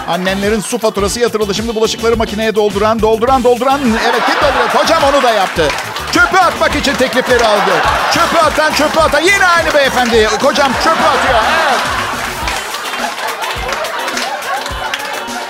Annenlerin 0.08 0.60
su 0.60 0.78
faturası 0.78 1.20
yatırıldı. 1.20 1.54
Şimdi 1.56 1.76
bulaşıkları 1.76 2.18
makineye 2.18 2.56
dolduran, 2.56 3.02
dolduran, 3.02 3.44
dolduran. 3.44 3.80
Evet 4.10 4.22
kim 4.26 4.36
dolduruyor? 4.36 4.70
Kocam 4.82 5.04
onu 5.04 5.24
da 5.24 5.32
yaptı. 5.32 5.68
Çöpü 6.12 6.38
atmak 6.38 6.76
için 6.76 6.93
teklifleri 6.95 7.45
aldı. 7.45 7.72
Çöpü 8.13 8.38
atan, 8.38 8.74
çöpü 8.74 9.00
atan. 9.00 9.22
Yine 9.22 9.45
aynı 9.45 9.74
beyefendi. 9.74 10.30
Kocam 10.41 10.72
çöpü 10.74 10.89
atıyor. 11.04 11.39
Evet. 11.69 11.80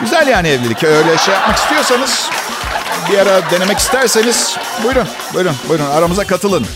Güzel 0.02 0.28
yani 0.28 0.48
evlilik. 0.50 0.84
Öyle 0.84 1.18
şey 1.18 1.34
yapmak 1.34 1.58
istiyorsanız, 1.58 2.30
bir 3.12 3.18
ara 3.20 3.52
denemek 3.52 3.80
isterseniz 3.80 4.58
buyurun, 4.84 5.08
buyurun, 5.34 5.56
buyurun 5.70 5.86
aramıza 5.86 6.28
katılın. 6.28 6.68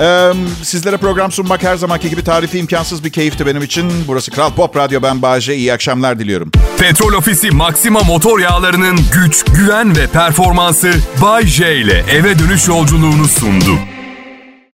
Ee, 0.00 0.32
sizlere 0.62 0.96
program 0.96 1.32
sunmak 1.32 1.62
her 1.62 1.76
zamanki 1.76 2.10
gibi 2.10 2.24
tarifi 2.24 2.58
imkansız 2.58 3.04
bir 3.04 3.10
keyifti 3.10 3.46
benim 3.46 3.62
için. 3.62 3.92
Burası 4.08 4.30
Kral 4.30 4.50
Pop 4.52 4.76
Radyo, 4.76 5.02
ben 5.02 5.22
Bahçe. 5.22 5.54
İyi 5.56 5.72
akşamlar 5.72 6.18
diliyorum. 6.18 6.50
Petrol 6.78 7.12
Ofisi 7.12 7.50
Maxima 7.50 8.00
motor 8.00 8.38
yağlarının 8.38 8.98
güç, 9.12 9.44
güven 9.44 9.96
ve 9.96 10.06
performansı 10.06 10.90
Bay 11.22 11.46
J 11.46 11.76
ile 11.76 12.04
eve 12.10 12.38
dönüş 12.38 12.68
yolculuğunu 12.68 13.28
sundu. 13.28 13.97